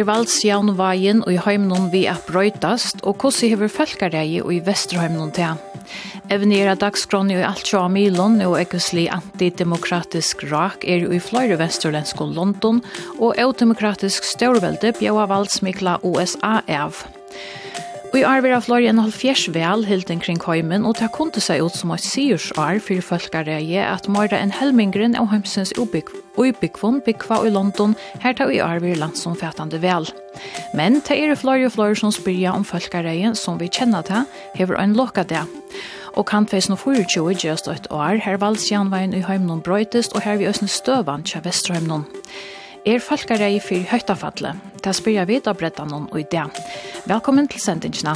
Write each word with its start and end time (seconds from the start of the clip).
er 0.00 0.08
valdsjaunvagen 0.08 1.20
og 1.26 1.34
i 1.34 1.40
heimnån 1.44 1.90
vi 1.92 2.06
er 2.08 2.20
brøytast, 2.26 3.02
og 3.04 3.20
hvordan 3.20 3.52
hever 3.52 3.72
fölkareie 3.72 4.40
og 4.44 4.54
i 4.54 4.62
vesterheimnån 4.64 5.34
til. 5.36 5.60
Evnera 6.30 6.76
dagskroni 6.78 7.36
og 7.40 7.46
alt 7.48 7.66
sjå 7.66 7.82
Milon 7.92 8.38
og 8.46 8.56
ekkusli 8.60 9.08
antidemokratisk 9.12 10.46
rak 10.52 10.86
er 10.86 11.08
i 11.10 11.20
fløyre 11.20 11.58
vesturlensk 11.60 12.20
og 12.22 12.36
London, 12.38 12.82
og 13.18 13.34
eudemokratisk 13.36 14.28
størvelde 14.36 14.94
bjøa 15.00 15.26
valdsmikla 15.30 15.98
USA 16.06 16.60
av. 16.68 17.04
Og 18.10 18.16
i 18.18 18.24
år 18.26 18.42
av 18.50 18.64
Florian 18.66 18.98
og 18.98 19.04
halvfjers 19.06 19.44
vel 19.54 19.84
hilden 19.86 20.18
kring 20.18 20.40
heimen, 20.42 20.82
og 20.82 20.96
det 20.98 21.12
kunne 21.14 21.38
seg 21.38 21.62
ut 21.62 21.76
som 21.78 21.92
et 21.94 22.02
syrsar 22.02 22.80
for 22.82 23.04
folkereie 23.06 23.84
at 23.86 24.08
møyre 24.10 24.34
en 24.34 24.50
helmingren 24.50 25.14
av 25.14 25.28
heimsens 25.30 25.70
ubyggvun 25.78 26.98
byggva 27.06 27.38
i 27.46 27.52
London, 27.54 27.94
her 28.18 28.34
tar 28.34 28.50
i 28.50 28.58
arver 28.58 28.88
vera 28.88 29.04
landsomfattande 29.04 29.78
vel. 29.84 30.10
Men 30.74 30.98
det 31.06 31.20
er 31.22 31.38
flere 31.38 31.70
og 31.70 31.76
flere 31.76 32.02
som 32.02 32.10
spyrja 32.10 32.56
om 32.58 32.66
folkereie 32.66 33.30
som 33.38 33.62
vi 33.62 33.70
kjenner 33.70 34.02
til, 34.02 34.26
hever 34.58 34.82
en 34.82 34.98
lokka 34.98 35.22
det. 35.22 35.46
Og 36.18 36.26
kan 36.26 36.50
feis 36.50 36.66
no 36.66 36.74
24 36.74 37.38
just 37.38 37.70
et 37.70 37.86
år, 37.94 38.18
her 38.26 38.42
vals 38.42 38.72
janveien 38.72 39.14
i 39.14 39.22
heimnon 39.22 39.62
brøytest, 39.62 40.18
og 40.18 40.26
her 40.26 40.42
vi 40.42 40.50
øsne 40.50 40.66
støvan 40.66 41.22
tja 41.22 41.44
Vesterheimnon. 41.46 42.08
Er 42.88 42.98
folkarei 42.98 43.60
fyrir 43.62 43.86
høytafallet? 43.86 44.56
Det 44.82 44.96
spyrja 44.96 45.28
vi 45.28 45.38
da 45.44 45.54
brettan 45.54 45.92
og 45.94 46.16
i 46.18 46.24
det. 46.32 46.48
Velkommen 47.06 47.48
til 47.48 47.60
sendingsna. 47.60 48.12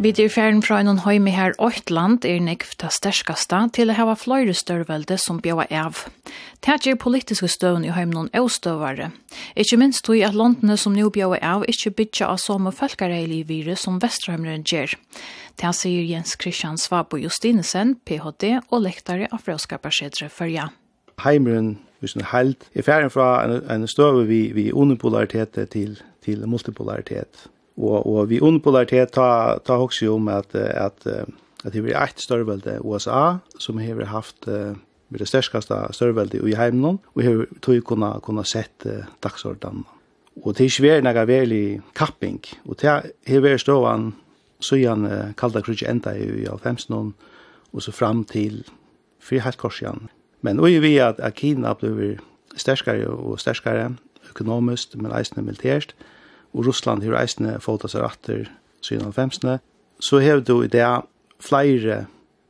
Vi 0.00 0.08
er 0.08 0.30
ferden 0.32 0.62
fra 0.62 0.78
en 0.80 1.02
høyme 1.04 1.30
her 1.30 1.52
Øytland 1.60 2.24
er 2.24 2.38
nekv 2.40 2.70
det 2.80 2.88
sterskaste 2.94 3.58
til 3.76 3.90
å 3.90 3.96
hava 3.98 4.14
fløyre 4.16 4.54
størvelde 4.56 5.18
som 5.20 5.42
bjøver 5.44 5.68
av. 5.76 6.06
Det 6.64 6.78
er 6.86 6.96
politiske 6.96 7.48
støvn 7.48 7.84
i 7.84 7.92
høyme 7.92 8.14
noen 8.14 8.30
øvstøvare. 8.32 9.10
Ikke 9.56 9.76
minst 9.76 10.04
tog 10.06 10.22
at 10.24 10.34
landene 10.34 10.78
som 10.80 10.96
nå 10.96 11.10
bjøver 11.10 11.44
av 11.44 11.68
ikke 11.68 11.90
bytja 11.90 12.30
av 12.32 12.40
samme 12.40 12.72
folkereilig 12.72 13.48
virus 13.48 13.84
som 13.84 14.00
Vesterhøymeren 14.00 14.64
gjør. 14.64 14.96
Det 15.60 15.74
sier 15.76 16.06
Jens 16.06 16.36
Christian 16.40 16.78
Svabo 16.78 17.20
Justinesen, 17.20 17.98
PhD 18.06 18.60
og 18.70 18.86
lektare 18.86 19.28
av 19.28 19.44
Frøskapersedre 19.44 20.30
Førja 20.30 20.70
heimeren 21.24 21.78
hvis 22.00 22.16
den 22.16 22.24
helt 22.32 22.64
er 22.74 22.82
ferdig 22.82 23.12
fra 23.12 23.44
en, 23.44 23.58
en 23.70 23.88
støve 23.88 24.26
vi, 24.26 24.52
vi 24.56 24.72
unipolaritet 24.72 25.58
til, 25.70 25.98
til 26.24 26.46
multipolaritet. 26.48 27.48
Og, 27.76 28.06
og 28.06 28.30
vi 28.30 28.40
unipolaritet 28.40 29.12
ta, 29.12 29.58
ta 29.64 29.76
også 29.76 30.14
om 30.14 30.28
at, 30.28 30.54
at, 30.54 31.06
at 31.64 31.72
det 31.72 31.82
blir 31.82 31.98
et 32.00 32.20
størvelde 32.20 32.78
USA 32.80 33.36
som 33.58 33.78
har 33.78 34.04
haft 34.08 34.48
med 35.10 35.18
det 35.18 35.28
størskaste 35.28 35.74
størvelde 35.92 36.40
i 36.48 36.54
heimen 36.54 36.98
og 37.14 37.22
har 37.22 37.44
tog 37.62 37.82
kunna, 37.84 38.12
kunna 38.22 38.44
sett 38.44 38.86
uh, 38.86 39.04
dagsordenen. 39.22 39.84
Og 40.42 40.54
det 40.54 40.64
er 40.64 40.70
ikke 40.70 40.86
vært 40.86 41.04
noe 41.04 41.26
veldig 41.26 41.64
kapping. 41.98 42.38
Og 42.64 42.78
det 42.80 42.88
har 42.88 43.42
vært 43.42 43.64
støven 43.64 44.12
søyan 44.62 45.04
uh, 45.04 45.32
kalda 45.36 45.62
krutje 45.66 45.90
enda 45.90 46.14
i 46.14 46.46
90 46.46 47.12
og 47.72 47.82
så 47.82 47.92
fram 47.92 48.24
til 48.24 48.62
fyrir 49.20 49.44
helt 49.44 49.58
korsian 49.58 50.08
Men 50.40 50.60
og 50.60 50.70
vi 50.82 50.96
at, 50.98 51.20
at 51.20 51.34
Kina 51.34 51.74
blir 51.74 52.20
sterskare 52.56 53.08
og 53.08 53.40
sterskare, 53.40 53.90
økonomisk, 54.30 54.96
men 54.96 55.12
eisende 55.12 55.44
militært, 55.44 55.94
og 56.52 56.66
Russland 56.66 57.02
har 57.02 57.18
eisne 57.20 57.58
fått 57.62 57.86
seg 57.90 58.02
ratter 58.04 58.48
97-ne, 58.86 59.58
så 60.00 60.20
har 60.22 60.40
du 60.40 60.62
i 60.62 60.70
det 60.70 60.86
flere 61.40 62.04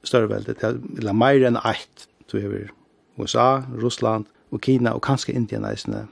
størrevelde, 0.04 0.54
eller 0.98 1.16
mer 1.16 1.47
enn 1.47 1.59
ett, 1.64 2.06
du 2.31 2.38
har 2.41 2.70
USA, 3.19 3.62
Russland, 3.82 4.26
og 4.50 4.62
Kina, 4.62 4.94
og 4.94 5.03
kanskje 5.03 5.34
Indien 5.34 5.66
eisne. 5.66 6.06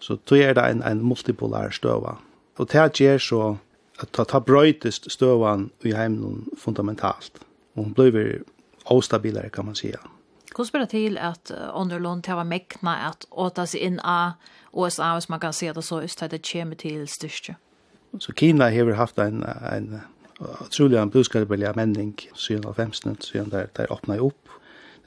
Så 0.00 0.16
du 0.28 0.36
er 0.36 0.54
det 0.56 0.64
en, 0.64 0.82
en 0.82 1.02
multipolær 1.04 1.74
støve. 1.76 2.16
Og 2.56 2.68
det 2.72 3.00
gjør 3.00 3.18
så 3.18 3.42
at 4.00 4.12
ta, 4.16 4.24
ta 4.24 4.40
brøytest 4.40 5.10
støvan 5.12 5.70
i 5.84 5.92
heimen 5.92 6.46
fundamentalt. 6.56 7.42
Og 7.76 7.84
hun 7.84 7.94
blir 7.94 8.40
ostabilere, 8.84 9.50
kan 9.50 9.64
man 9.64 9.74
sige. 9.74 9.98
Hvordan 10.54 10.70
blir 10.72 10.80
det 10.80 10.90
til 10.90 11.18
at 11.18 11.52
Underlund 11.74 12.22
til 12.26 12.40
å 12.40 12.44
mekne 12.44 12.94
at 13.06 13.26
åta 13.30 13.66
seg 13.70 13.84
inn 13.86 14.00
av 14.00 14.38
USA, 14.74 15.14
hvis 15.14 15.28
man 15.30 15.40
kan 15.40 15.52
se 15.52 15.72
det 15.72 15.84
så, 15.84 16.00
just 16.00 16.22
at 16.22 16.30
det 16.30 16.42
kommer 16.52 16.78
til 16.78 17.08
styrke? 17.08 17.56
Så 18.18 18.32
Kina 18.36 18.70
har 18.70 18.94
haft 18.98 19.18
en, 19.18 19.44
en 19.46 20.00
utrolig 20.60 20.98
en 20.98 21.10
budskapelig 21.10 21.72
menning 21.76 22.14
siden 22.34 22.66
av 22.66 22.74
15, 22.74 23.20
siden 23.20 23.50
der, 23.50 23.66
der 23.76 23.92
åpnet 23.92 24.16
jeg 24.16 24.22
opp. 24.22 24.56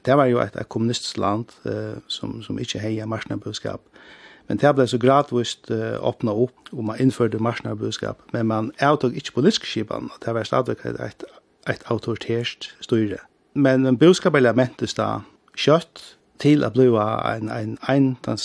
Det 0.05 0.17
var 0.17 0.25
jo 0.25 0.39
et, 0.39 0.55
et 0.55 0.69
kommunistisk 0.69 1.17
land 1.17 1.45
uh, 1.65 1.99
som, 2.07 2.41
som 2.43 2.59
ikke 2.59 2.79
heier 2.79 3.05
marsnabudskap. 3.05 3.81
Men 4.47 4.59
det 4.59 4.73
ble 4.75 4.87
så 4.87 4.99
gradvist 4.99 5.71
uh, 5.71 5.99
åpnet 6.03 6.35
opp, 6.45 6.71
og 6.71 6.83
man 6.83 6.99
innførte 6.99 7.39
marsnabudskap. 7.39 8.19
Men 8.33 8.47
man 8.47 8.71
avtog 8.79 9.15
ikke 9.15 9.39
politisk 9.39 9.65
skipan, 9.65 10.11
det 10.25 10.35
var 10.35 10.43
stadig 10.43 10.75
et, 10.83 10.99
et, 10.99 11.23
et 11.67 12.49
styre. 12.81 13.21
Men 13.55 13.85
en 13.85 13.97
budskapelig 13.97 14.55
mentes 14.55 14.93
da, 14.93 15.21
kjøtt 15.57 16.01
til 16.41 16.65
å 16.65 16.71
bli 16.73 16.89
en, 16.89 17.49
en, 17.49 17.77
en, 17.89 18.09
den, 18.25 18.41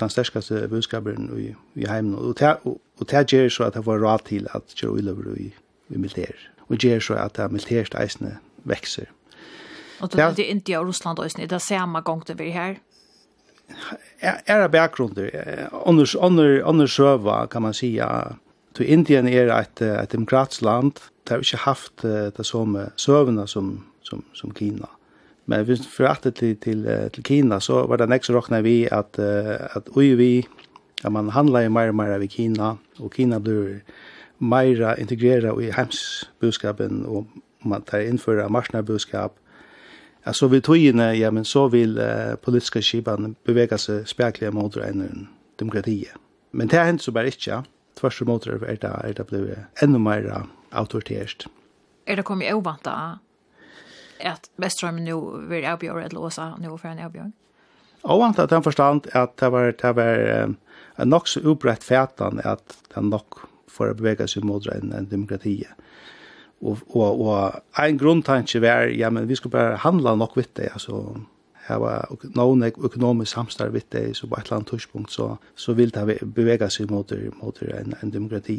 den 0.00 0.12
sterskaste 0.12 0.64
budskaperen 0.70 1.28
i, 1.38 1.50
i 1.80 1.88
heimen. 1.90 2.14
Og, 2.14 2.36
det, 2.40 2.56
og, 2.64 2.78
og 3.00 3.10
det 3.10 3.26
gjør 3.32 3.50
så 3.52 3.68
at 3.68 3.78
det 3.78 3.84
var 3.86 4.02
råd 4.02 4.26
til 4.30 4.48
at 4.54 4.76
kjøre 4.78 5.02
ulover 5.02 5.34
i, 5.36 5.50
i 5.90 6.00
militær. 6.00 6.34
Og 6.68 6.80
gjør 6.80 7.02
så 7.04 7.18
at 7.20 7.36
det 7.36 7.50
militærste 7.52 8.00
eisene 8.00 8.38
vekser. 8.64 9.10
Og 10.02 10.12
det 10.12 10.20
er 10.20 10.40
India 10.50 10.80
og 10.80 10.88
Russland 10.88 11.18
også, 11.18 11.38
det 11.40 11.52
er 11.52 11.62
samme 11.62 12.02
gang 12.04 12.24
det 12.26 12.36
blir 12.36 12.52
her? 12.52 12.80
Er, 14.20 14.60
det 14.60 14.70
bakgrunder. 14.70 15.30
Anders, 15.86 16.14
anders, 16.14 16.60
anders 16.64 16.96
søva, 16.96 17.46
kan 17.46 17.62
man 17.62 17.74
si 17.74 17.96
at 17.98 18.36
Indien 18.80 19.28
er 19.28 19.52
et, 19.54 19.80
et 19.80 20.12
demokratisk 20.12 20.62
land. 20.62 20.92
Det 21.24 21.30
har 21.30 21.38
ikke 21.38 21.62
haft 21.62 22.02
det 22.02 22.46
samme 22.46 22.88
søvende 22.96 23.46
som, 23.48 23.86
som, 24.02 24.24
som 24.34 24.52
Kina. 24.52 24.90
Mm 24.90 25.03
Men 25.46 25.64
hvis 25.68 25.82
vi 25.84 25.92
fraktet 25.92 26.38
til, 26.40 26.56
til, 26.56 26.86
til 27.12 27.24
Kina, 27.24 27.60
så 27.60 27.82
var 27.86 28.00
det 28.00 28.08
nekst 28.08 28.32
råkna 28.32 28.62
vi 28.64 28.84
at, 28.88 29.18
at 29.18 29.90
ui 29.96 30.14
vi, 30.16 30.46
at 31.04 31.12
man 31.12 31.28
handla 31.30 31.64
i 31.64 31.68
meira 31.68 31.92
og 31.92 31.98
meira 32.00 32.18
vi 32.18 32.30
Kina, 32.32 32.76
og 32.98 33.12
Kina 33.12 33.38
blir 33.38 33.82
meira 34.40 34.94
integrera 35.00 35.52
i 35.60 35.70
heimsbudskapen, 35.70 37.04
og 37.06 37.26
man 37.64 37.82
tar 37.82 38.04
innføra 38.04 38.48
marsnarbudskap. 38.48 39.36
Ja, 40.26 40.32
så 40.32 40.48
vil 40.48 40.62
togene, 40.62 41.12
ja, 41.18 41.30
men 41.30 41.44
så 41.44 41.68
vil 41.68 41.98
uh, 41.98 42.36
politiska 42.40 42.80
skipan 42.80 43.36
bevega 43.44 43.76
seg 43.78 44.08
speklige 44.08 44.52
mot 44.56 44.76
enn 44.80 45.28
demokratiet. 45.60 46.16
Men 46.52 46.70
det 46.70 46.80
hendt 46.80 47.04
så 47.04 47.12
bare 47.12 47.32
ikke, 47.32 47.62
tvers 47.98 48.20
og 48.22 48.30
mot 48.30 48.46
er 48.46 48.58
det, 48.64 48.80
er 48.82 49.12
det 49.12 49.26
blevet 49.26 49.82
enda 49.82 49.98
mer 49.98 50.46
autoritært. 50.72 51.46
Er 52.06 52.16
det 52.16 52.24
kommet 52.24 52.52
ovant 52.52 52.84
da 52.84 53.18
at 54.20 54.50
Vestrøm 54.60 55.00
nu 55.04 55.18
vil 55.50 55.66
avgjøre 55.68 56.06
et 56.06 56.12
låsa 56.16 56.52
nu 56.60 56.76
for 56.76 56.90
en 56.90 57.02
avbjørn? 57.06 57.32
Og 58.04 58.22
han 58.24 58.48
den 58.48 58.62
forstand 58.62 59.08
at 59.16 59.36
det 59.40 59.52
var, 59.52 59.72
det 59.72 59.96
var 59.96 60.44
um, 60.44 60.56
nok 61.04 61.28
så 61.28 61.40
upprätt 61.40 61.84
fætan 61.84 62.40
at 62.44 62.76
den 62.94 63.08
nok 63.10 63.48
for 63.68 63.90
å 63.90 63.96
bevege 63.96 64.28
seg 64.30 64.44
mot 64.46 64.66
en, 64.70 64.92
en 64.94 65.08
demokrati. 65.10 65.64
Og, 66.64 66.78
og, 66.94 67.20
og 67.20 67.80
en 67.80 67.98
grunntanke 67.98 68.60
var, 68.62 68.88
ja, 68.92 69.10
men 69.10 69.28
vi 69.28 69.36
skulle 69.36 69.56
bare 69.56 69.80
handla 69.82 70.14
nok 70.16 70.36
vitt 70.38 70.54
det, 70.56 70.70
altså, 70.72 71.00
her 71.66 71.80
var 71.80 72.12
noen 72.36 72.66
økonomisk 72.68 73.32
samstarv 73.34 73.74
vitt 73.74 73.90
det, 73.92 74.04
så 74.16 74.28
på 74.28 74.36
et 74.36 74.46
eller 74.46 74.60
annet 74.60 74.72
tørspunkt, 74.72 75.12
så, 75.12 75.34
så 75.56 75.74
vil 75.76 75.92
det 75.94 76.20
bevege 76.36 76.68
seg 76.72 76.92
mot, 76.92 77.12
mot 77.40 77.62
en, 77.64 77.96
en 78.00 78.12
demokrati. 78.12 78.58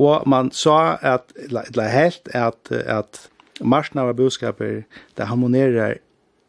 Og 0.00 0.28
man 0.28 0.50
sa 0.56 0.96
at, 1.02 1.32
eller 1.36 1.88
helt, 1.92 2.28
at, 2.36 2.72
at 2.72 3.26
Marsen 3.62 4.00
av 4.00 4.14
budskaper 4.14 4.84
det 5.14 5.24
harmonerar 5.24 5.98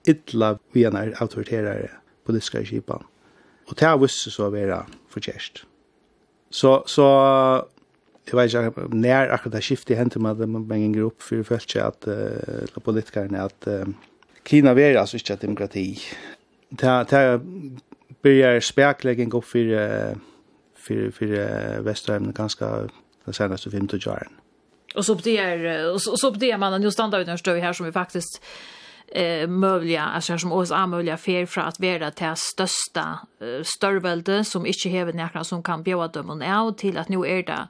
illa 0.08 0.60
via 0.72 0.90
när 0.90 1.14
auktoritära 1.22 1.90
politiska 2.26 2.66
kipan. 2.66 3.04
Och 3.68 3.76
det 3.80 3.86
har 3.86 3.98
visst 3.98 4.32
så 4.32 4.48
å 4.48 4.50
være 4.50 4.84
förtjänst. 5.10 5.66
Så, 6.50 6.84
så 6.86 7.04
jag 8.26 8.36
vet 8.38 8.54
inte 8.54 8.96
när 8.96 9.30
akkurat 9.30 9.54
det 9.54 9.62
skiftet 9.62 9.98
hände 9.98 10.20
med 10.20 10.32
att 10.42 10.50
man 10.50 10.82
gänger 10.82 11.10
for 11.18 11.44
för 11.44 11.44
följt 11.44 11.76
at 11.76 12.08
uh, 12.08 12.84
politikerne 12.84 13.42
att 13.42 13.68
uh, 13.68 13.86
Kina 14.46 14.74
var 14.74 15.00
altså 15.00 15.18
ikke 15.18 15.36
demokrati. 15.36 16.00
Det, 16.70 17.06
det 17.10 17.42
börjar 18.22 18.58
opp 18.58 19.34
upp 19.34 19.46
för, 19.46 20.16
för, 20.76 21.12
för, 21.12 21.26
uh, 21.26 21.84
västvärlden 21.86 22.34
ganska 22.34 22.90
de 23.26 23.34
seneste 23.34 23.72
50 23.72 24.10
årene. 24.10 24.43
Och 24.96 25.06
så 25.06 25.14
är 25.30 25.94
och 25.94 26.02
så, 26.02 26.12
det 26.12 26.28
uppdager 26.28 26.58
man 26.58 26.72
den 26.72 26.82
när 26.82 27.38
står 27.38 27.54
vi 27.54 27.60
här 27.60 27.74
som 27.74 27.86
vi 27.86 27.92
faktiskt 27.92 28.44
eh 29.16 29.48
möjliga 29.48 30.04
alltså 30.04 30.38
som 30.38 30.52
oss 30.52 30.72
är 30.72 30.88
möjliga 30.88 31.18
för 31.18 31.46
för 31.46 31.62
att 31.62 31.80
vara 31.80 32.12
det 32.12 32.36
största 32.36 33.20
eh, 33.42 33.64
störvälde 33.64 34.44
som 34.44 34.66
inte 34.66 34.90
häver 34.90 35.14
några 35.14 35.44
som 35.44 35.64
kan 35.64 35.84
bjuda 35.84 36.08
dem 36.08 36.30
och 36.30 36.44
är 36.44 36.72
till 36.72 36.98
att 36.98 37.10
nu 37.10 37.18
är 37.18 37.44
det 37.44 37.68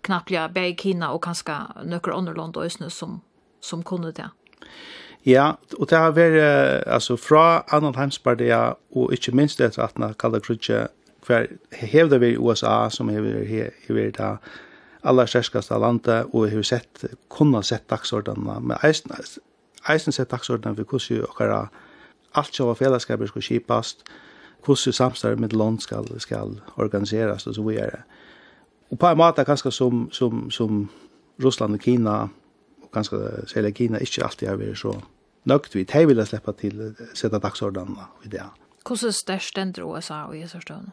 knappliga 0.00 0.48
bäg 0.48 0.80
hinna 0.82 1.10
och 1.10 1.24
kanske 1.24 1.56
några 1.84 2.14
andra 2.14 2.32
land 2.32 2.56
och 2.56 2.72
som 2.72 3.20
som 3.60 3.82
kunde 3.82 4.12
det. 4.12 4.28
Ja, 5.26 5.52
og 5.78 5.90
det 5.90 5.98
har 5.98 6.12
vært, 6.12 6.84
altså, 6.86 7.16
fra 7.16 7.64
annan 7.72 7.94
heimspartia, 7.96 8.74
og 8.92 9.12
ikke 9.12 9.32
minst 9.32 9.60
etter 9.60 9.82
at 9.82 9.98
man 9.98 10.14
kallet 10.20 10.44
krutje, 10.44 10.86
hver 11.26 11.46
hevde 11.72 12.20
vi 12.20 12.34
i 12.34 12.36
USA, 12.36 12.90
som 12.90 13.08
hevde 13.08 13.32
vi 13.38 13.46
her, 13.48 13.70
hevde 13.86 14.02
vi 14.02 14.10
aller 15.04 15.26
størskaste 15.26 15.78
landet, 15.78 16.26
og 16.32 16.46
jeg 16.46 16.56
har 16.56 16.62
sett, 16.62 17.04
kunne 17.28 17.62
sett 17.62 17.90
dagsordene, 17.90 18.60
men 18.60 18.76
eisen, 18.84 19.12
eisen 19.88 20.12
sett 20.12 20.30
dagsordene 20.30 20.76
for 20.76 20.84
hvordan 20.96 21.26
dere 21.38 21.66
alt 22.34 22.54
som 22.54 22.66
var 22.66 22.78
fellesskapet 22.78 23.28
skulle 23.28 23.46
kjipast, 23.46 24.04
hvordan 24.64 24.92
samstarvet 24.92 25.40
med 25.40 25.52
land 25.52 25.80
skal, 25.80 26.08
skal 26.20 26.60
organiseres, 26.76 27.46
og 27.46 27.54
så 27.54 27.62
videre. 27.62 28.02
Og 28.90 28.98
på 28.98 29.06
en 29.06 29.18
måte 29.18 29.44
ganske 29.44 29.70
som, 29.70 30.08
som, 30.12 30.50
som 30.50 30.90
Russland 31.44 31.74
og 31.74 31.80
Kina, 31.80 32.28
og 32.82 32.90
ganske 32.92 33.16
særlig 33.46 33.74
Kina, 33.74 33.98
ikke 33.98 34.24
alltid 34.24 34.48
har 34.48 34.56
vært 34.56 34.78
så 34.78 34.96
nøgt 35.44 35.74
vidt. 35.74 35.92
De 35.92 36.06
vil 36.06 36.26
slippe 36.26 36.52
til 36.58 36.80
å 36.80 36.90
sette 37.14 37.38
dagsordene 37.38 38.08
i 38.24 38.28
det. 38.28 38.44
Hvordan 38.86 39.12
størst 39.12 39.56
den 39.56 39.72
drar 39.72 40.00
seg 40.00 40.34
i 40.36 40.46
så 40.48 40.60
stund? 40.60 40.92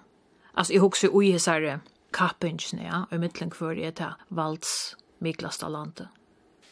Altså, 0.54 0.74
jeg 0.74 0.82
husker 0.82 1.08
jo 1.08 1.22
i 1.22 1.32
hessere 1.32 1.80
kappingen, 2.14 2.82
ja, 2.84 3.04
i 3.12 3.20
mittlen 3.22 3.52
hver 3.56 3.78
er 3.78 3.92
det 3.98 4.14
valds 4.30 4.96
miklasta 5.20 5.70
landet. 5.70 6.08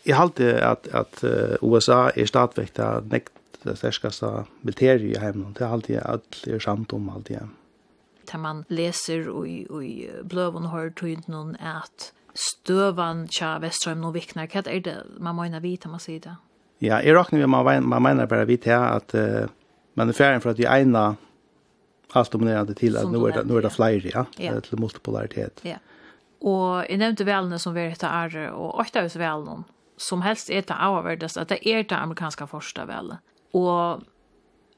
Jeg 0.08 0.16
halte 0.16 0.54
at, 0.64 0.88
at 0.96 1.24
USA 1.62 2.10
er 2.16 2.26
stadigvæk 2.26 2.76
det 2.78 3.12
nekt 3.12 3.34
det 3.64 3.78
sterskaste 3.78 4.26
militæret 4.64 5.02
i 5.02 5.16
hjemmen. 5.20 5.54
Det 5.54 5.66
er 5.66 5.74
alltid 5.74 6.02
alt 6.06 6.48
er 6.48 6.60
samt 6.64 6.94
om 6.94 7.10
alt 7.16 7.30
igjen. 7.30 7.52
Da 8.32 8.38
man 8.38 8.64
leser 8.70 9.28
i, 9.46 9.66
i 9.66 10.08
bløven 10.30 10.70
har 10.70 10.92
tog 10.96 11.30
noen 11.32 11.56
at 11.60 12.12
støvan 12.38 13.28
tja 13.28 13.58
Vestrøm 13.60 14.04
noen 14.04 14.16
vikner. 14.16 14.48
Hva 14.48 14.64
er 14.68 14.84
det 14.86 14.98
man 15.20 15.36
må 15.36 15.48
inna 15.48 15.62
vite, 15.64 15.90
man 15.90 16.04
sier 16.04 16.22
det? 16.24 16.36
Ja, 16.80 17.02
jeg 17.04 17.16
råkner 17.18 17.42
vi, 17.42 17.48
man, 17.52 17.88
man 17.90 18.04
mener 18.06 18.30
bare 18.30 18.48
vite 18.48 18.76
at 18.76 19.16
uh, 19.18 19.50
man 20.00 20.10
er 20.10 20.16
ferdig 20.16 20.44
for 20.44 20.54
at 20.54 20.62
vi 20.62 20.70
egnet 20.70 21.20
allt 22.12 22.32
dominerande 22.32 22.74
till 22.74 22.98
att 22.98 23.12
nu 23.12 23.18
är 23.18 23.32
det, 23.32 23.44
nu 23.44 23.58
är 23.58 23.62
det 23.62 23.70
fler, 23.70 24.12
ja, 24.14 24.26
yeah. 24.38 24.60
till 24.60 24.80
multipolaritet. 24.80 25.60
Ja. 25.62 25.76
Och 26.40 26.86
i 26.90 26.98
nämnde 26.98 27.24
välna 27.24 27.60
som 27.60 27.74
vi 27.74 27.82
heter 27.82 28.10
R 28.12 28.52
och 28.52 28.80
åtta 28.80 29.02
hus 29.02 29.16
välna 29.16 29.64
som 30.02 30.22
helst 30.22 30.50
är 30.50 30.62
det 30.68 30.76
avvärdast 30.76 31.38
att 31.38 31.48
det 31.48 31.70
är 31.70 31.84
det 31.84 31.96
amerikanska 31.96 32.48
första 32.48 32.86
väl. 32.86 33.16
Och 33.52 34.02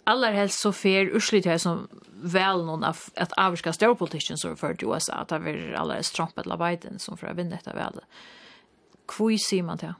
allra 0.03 0.31
helst 0.31 0.59
så 0.59 0.71
fer 0.71 1.05
urslit 1.05 1.45
här 1.45 1.57
som 1.57 1.87
väl 2.23 2.65
någon 2.65 2.83
av 2.83 2.97
att 3.15 3.31
avska 3.31 3.73
storpolitiken 3.73 4.37
så 4.37 4.55
för 4.55 4.73
till 4.73 4.87
USA 4.87 5.13
att 5.13 5.27
det 5.27 5.35
är 5.35 5.73
alla 5.73 6.01
Trump 6.01 6.37
eller 6.37 6.57
Biden 6.57 6.99
som 6.99 7.17
för 7.17 7.27
att 7.27 7.37
vinna 7.37 7.49
detta 7.49 7.73
väl. 7.73 7.93
Kvui 9.07 9.37
ser 9.37 9.63
man 9.63 9.77
det? 9.77 9.95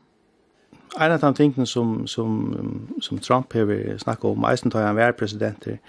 En 1.00 1.12
av 1.12 1.20
de 1.20 1.34
tingene 1.34 1.66
som, 1.66 2.08
som, 2.08 2.88
som 3.02 3.20
Trump 3.20 3.54
har 3.54 3.98
snakket 3.98 4.26
om, 4.26 4.46
eisen 4.46 4.72
tar 4.72 4.84
han 4.84 4.96
være 4.96 5.14
presidenter, 5.14 5.80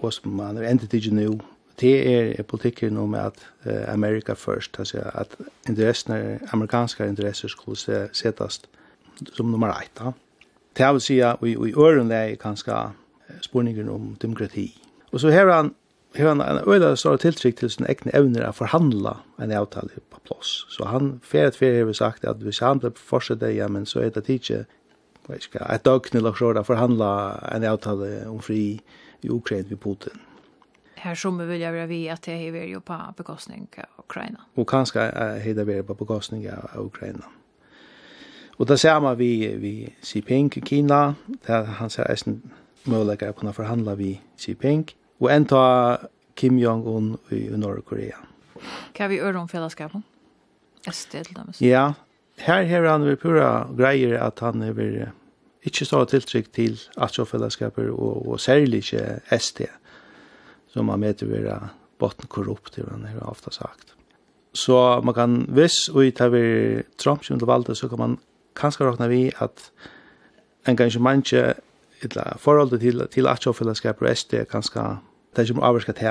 og 0.00 0.12
som 0.12 0.32
man 0.32 0.56
er 0.56 0.70
endet 0.70 0.94
ikke 0.94 1.14
nå, 1.14 1.38
det 1.80 1.94
er 2.12 2.42
politikken 2.42 2.96
om 3.00 3.14
at 3.14 3.38
uh, 3.66 3.92
Amerika 3.92 4.32
først, 4.32 4.76
altså 4.78 5.02
at 5.14 5.36
interessene, 5.68 6.40
amerikanske 6.52 7.08
interesser 7.08 7.48
skulle 7.48 7.78
se, 7.78 8.08
setast 8.12 8.68
som 9.32 9.46
nummer 9.46 9.72
ett. 9.80 9.92
Da. 9.98 10.12
Det 10.76 10.92
vil 10.92 11.00
si 11.00 11.18
at 11.20 11.40
vi 11.42 11.52
i 11.52 11.74
øren 11.76 12.12
er 12.12 12.34
kanskje 12.40 12.76
spurningen 13.40 13.88
om 13.88 14.16
demokrati. 14.22 14.82
Og 15.12 15.20
så 15.20 15.30
har 15.30 15.52
han 15.52 15.74
Hur 16.14 16.28
han 16.28 16.40
en 16.40 16.58
öda 16.66 16.96
stor 16.96 17.16
tiltrykk 17.22 17.60
til 17.60 17.70
sin 17.70 17.86
egne 17.86 18.10
evner 18.18 18.48
å 18.48 18.54
förhandla 18.54 19.12
en 19.38 19.52
avtale 19.54 20.00
på 20.10 20.18
plass. 20.26 20.64
Så 20.68 20.84
han 20.84 21.20
för 21.22 21.44
att 21.44 21.56
för 21.56 21.84
har 21.84 21.92
sagt 21.92 22.24
at 22.24 22.36
hvis 22.36 22.60
han 22.60 22.78
blir 22.78 22.90
fortsätta 22.90 23.50
ja 23.50 23.68
men 23.68 23.86
så 23.86 24.00
er 24.00 24.10
det 24.10 24.28
ikke, 24.28 24.64
vad 25.28 25.42
ska 25.42 25.58
ett 25.58 25.84
dag 25.84 26.06
så 26.38 26.50
å 26.58 26.64
förhandla 26.64 27.38
en 27.54 27.64
avtale 27.64 28.26
om 28.26 28.42
fri 28.42 28.80
i 29.20 29.30
Ukraina 29.30 29.68
vid 29.68 29.80
Putin. 29.80 30.18
Här 30.94 31.14
som 31.14 31.38
vi 31.38 31.46
vill 31.46 31.60
göra 31.60 31.86
vi 31.86 32.08
att 32.08 32.22
det 32.22 32.32
är 32.32 32.66
ju 32.66 32.80
på 32.80 33.14
bekostning 33.16 33.68
av 33.76 34.04
Ukraina. 34.04 34.40
Och 34.54 34.68
kanske 34.68 35.00
är 35.00 35.54
det 35.54 35.64
vi 35.64 35.82
på 35.82 35.94
bekostning 35.94 36.50
av 36.50 36.86
Ukraina. 36.86 37.24
Och 38.56 38.66
det 38.66 38.78
ser 38.78 39.00
man 39.00 39.16
vi, 39.16 39.56
vi 39.56 39.94
Xi 40.02 40.18
Jinping 40.18 40.50
i 40.54 40.66
Kina, 40.66 41.14
där 41.46 41.64
han 41.64 41.90
ser 41.90 42.08
nästan 42.08 42.50
möjlighet 42.84 43.22
att 43.22 43.36
kunna 43.36 43.52
förhandla 43.52 43.94
vi 43.94 44.20
Xi 44.36 44.50
Jinping. 44.50 44.86
Och 45.18 45.32
en 45.32 45.46
Kim 46.34 46.58
Jong-un 46.58 47.18
i 47.28 47.50
Nordkorea. 47.50 48.16
Kan 48.92 49.10
vi 49.10 49.20
öra 49.20 49.40
om 49.40 49.48
fällskapen? 49.48 50.02
SD 50.92 51.10
till 51.10 51.34
dem. 51.34 51.52
Ja, 51.58 51.94
här 52.36 52.64
har 52.64 52.82
han 52.82 53.04
väl 53.04 53.16
pura 53.16 53.68
grejer 53.72 54.18
att 54.18 54.38
han 54.38 54.62
är 54.62 54.72
ikke 55.66 55.84
stå 55.84 56.04
tiltrykk 56.08 56.50
til 56.56 56.80
atsjåfellesskaper, 56.96 57.90
og, 57.92 58.28
og 58.28 58.40
særlig 58.40 58.84
ikke 58.84 59.38
ST, 59.38 59.66
som 60.72 60.88
man 60.88 61.02
vet 61.04 61.24
å 61.24 61.30
være 61.30 61.56
botten 62.00 62.30
korrupt, 62.32 62.76
det 62.76 62.86
er 62.86 63.22
ofte 63.28 63.52
sagt. 63.52 63.94
Så 64.56 65.00
man 65.04 65.14
kan, 65.14 65.36
hvis 65.52 65.88
vi 65.94 66.10
tar 66.10 66.32
vi 66.32 66.82
Trump 66.98 67.24
som 67.24 67.38
valgte, 67.46 67.74
så 67.74 67.88
kan 67.88 67.98
man 67.98 68.18
kanskje 68.58 68.88
råkne 68.88 69.08
vi 69.10 69.28
at 69.38 69.70
en 70.66 70.76
gang 70.76 70.90
ikke 70.90 71.04
mange 71.04 71.44
forholdet 72.40 72.80
til, 72.80 73.04
til 73.12 73.28
atsjåfellesskaper 73.28 74.08
og 74.08 74.16
ST 74.16 74.44
kanskje, 74.50 74.82
det 75.36 75.44
er 75.44 75.52
ikke 75.52 75.66
avvarsket 75.68 76.02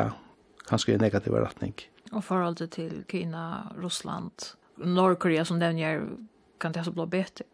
kanskje 0.70 0.94
i 0.94 1.02
negativ 1.02 1.34
retning. 1.34 1.74
Og 2.12 2.24
forholdet 2.24 2.72
til 2.72 3.04
Kina, 3.10 3.74
Russland, 3.84 4.56
Nordkorea 4.78 5.44
som 5.44 5.58
som 5.58 5.60
nevner, 5.60 6.06
kan 6.60 6.74
det 6.74 6.86
så 6.86 6.92
bli 6.92 7.06
bedre? 7.06 7.46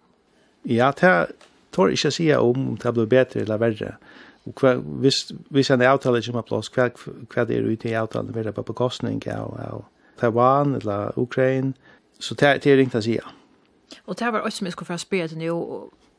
Ja, 0.66 0.92
det 0.92 1.36
tår 1.76 1.96
ikke 1.96 2.14
sier 2.16 2.44
om 2.44 2.70
om 2.72 2.78
det 2.82 2.94
blir 2.96 3.12
bedre 3.12 3.44
eller 3.44 3.62
verre. 3.62 3.96
Og 4.46 4.62
hva, 4.62 4.76
hvis, 5.02 5.32
hvis 5.50 5.72
en 5.74 5.82
avtale 5.82 6.22
ikke 6.22 6.38
har 6.38 6.46
plass, 6.48 6.70
hva, 6.74 6.90
hva 7.34 7.46
det 7.50 7.58
er 7.58 7.68
ute 7.68 7.90
i 7.90 7.98
avtalen, 7.98 8.34
vil 8.36 8.46
det 8.46 8.54
på 8.56 8.66
bekostning 8.68 9.22
av, 9.34 9.56
av 9.60 9.86
Taiwan 10.22 10.76
eller 10.80 11.18
Ukraina. 11.20 11.74
Så 12.20 12.36
det, 12.40 12.62
det 12.64 12.72
er 12.72 12.80
ringt 12.80 12.96
å 12.96 13.02
si. 13.04 13.18
Og 14.06 14.18
det 14.20 14.32
var 14.34 14.46
også 14.46 14.66
mye 14.66 14.78
for 14.78 14.96
å 14.96 15.02
spørre 15.02 15.32
til 15.32 15.42
nå, 15.42 15.56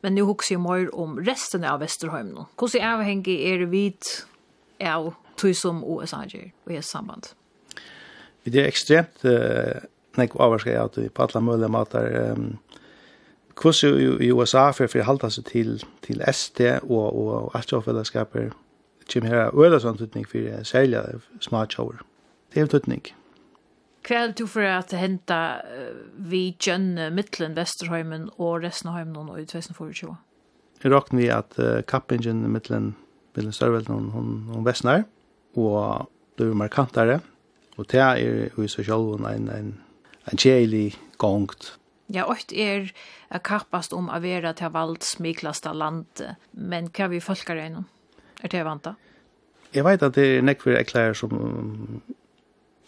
men 0.05 0.15
nå 0.15 0.27
husker 0.27 0.55
jeg 0.55 0.63
mer 0.63 0.91
om 0.93 1.17
resten 1.23 1.65
av 1.65 1.81
Vesterheim 1.81 2.33
nå. 2.35 2.45
Hvordan 2.59 2.85
avhengig 2.93 3.39
er 3.47 3.63
det 3.63 3.71
vidt 3.71 4.11
av 4.83 5.13
tog 5.39 5.55
som 5.57 5.81
USA 5.83 6.23
gjør 6.27 6.51
og 6.67 6.75
i 6.75 6.81
samband? 6.85 7.31
Det 8.47 8.61
er 8.61 8.69
ekstremt 8.69 9.25
uh, 9.27 9.81
nek 10.19 10.35
avvarska 10.39 10.71
jeg 10.71 10.83
at 10.83 10.99
vi 10.99 11.09
på 11.09 11.25
alle 11.25 11.41
mulige 11.43 11.71
måter 11.73 12.07
um, 12.31 12.51
kurs 13.57 13.83
i 13.83 14.27
USA 14.27 14.73
för 14.73 14.87
för 14.87 14.99
halta 15.01 15.29
sig 15.29 15.43
till 15.43 15.83
till 16.01 16.21
ST 16.21 16.77
och 16.77 17.27
och 17.27 17.55
allt 17.55 17.73
av 17.73 17.81
fällskaper 17.81 18.51
Jim 19.09 19.25
här 19.25 19.65
eller 19.65 19.79
sånt 19.79 19.99
tutning 19.99 20.25
för 20.25 20.63
sälja 20.63 21.03
smart 21.39 21.73
shower. 21.73 21.99
Det 22.53 22.59
är 22.59 22.75
utning. 22.75 23.01
Kväll 24.01 24.33
du 24.35 24.47
för 24.47 24.61
att 24.61 24.91
hämta 24.91 25.51
vi 26.17 26.55
Jön 26.59 27.15
Mittlen 27.15 27.53
Västerholmen 27.53 28.29
och 28.29 28.61
Resnaholmen 28.61 29.29
och 29.29 29.37
ut 29.37 29.55
västen 29.55 29.75
för 29.75 29.93
20. 29.93 30.15
Jag 30.81 30.91
räknar 30.93 31.19
vi 31.19 31.29
att 31.29 31.59
kappingen 31.87 32.51
Mittlen 32.51 32.93
Mittlen 33.33 33.53
Sörvelden 33.53 33.95
hon 33.95 34.09
hon, 34.09 34.49
hon 34.53 34.63
västnar 34.63 35.03
och 35.53 36.05
blir 36.35 36.53
markantare 36.53 37.19
och 37.75 37.85
det 37.89 37.99
är 37.99 38.17
ju 38.57 38.67
så 38.67 38.83
själva 38.83 39.33
en 39.33 39.49
en 39.49 39.81
en 40.31 40.37
kjeilig 40.37 40.97
gongt 41.17 41.77
Ja, 42.13 42.23
ocht 42.31 42.53
er 42.55 42.87
a 43.29 43.39
kappast 43.43 43.93
om 43.93 44.07
a 44.09 44.19
vera 44.23 44.53
til 44.55 44.71
vald 44.71 45.03
smiklasta 45.03 45.73
land, 45.75 46.23
men 46.53 46.87
kva 46.89 47.09
vi 47.11 47.19
folkar 47.19 47.59
einum? 47.59 47.87
Er 48.43 48.53
det 48.53 48.63
vanta? 48.63 48.95
Jeg 49.75 49.83
veit 49.83 50.03
at 50.03 50.15
det 50.15 50.27
er 50.37 50.45
nekver 50.45 50.79
eklærer 50.79 51.17
som, 51.17 51.33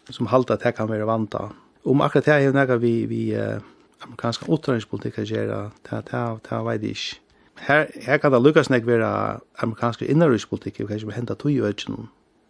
som 0.10 0.30
halda 0.32 0.56
at 0.56 0.64
det 0.64 0.76
kan 0.78 0.90
være 0.90 1.08
vanta. 1.10 1.50
Om 1.86 2.02
akkurat 2.06 2.26
det 2.26 2.38
er 2.38 2.56
nekka 2.56 2.80
vi, 2.80 2.94
vi 3.10 3.24
uh, 3.36 3.60
amerikanska 4.06 4.48
utrøyningspolitikk 4.48 5.20
er 5.20 5.28
gjerra, 5.28 5.60
det, 5.90 6.04
det, 6.12 6.24
det 6.48 6.62
veit 6.66 6.82
jeg 6.88 6.96
ikke. 6.96 7.20
Her, 7.60 7.88
her 8.06 8.18
kan 8.18 8.32
det 8.32 8.40
lukkast 8.40 8.72
nek 8.72 8.86
vera 8.88 9.40
amerikanska 9.60 10.08
innarøyspolitikk, 10.08 10.80
vi 10.80 10.88
kan 10.88 11.02
ikke 11.02 11.18
henta 11.18 11.36
tog 11.36 11.52
i 11.52 11.60
øyne 11.60 12.08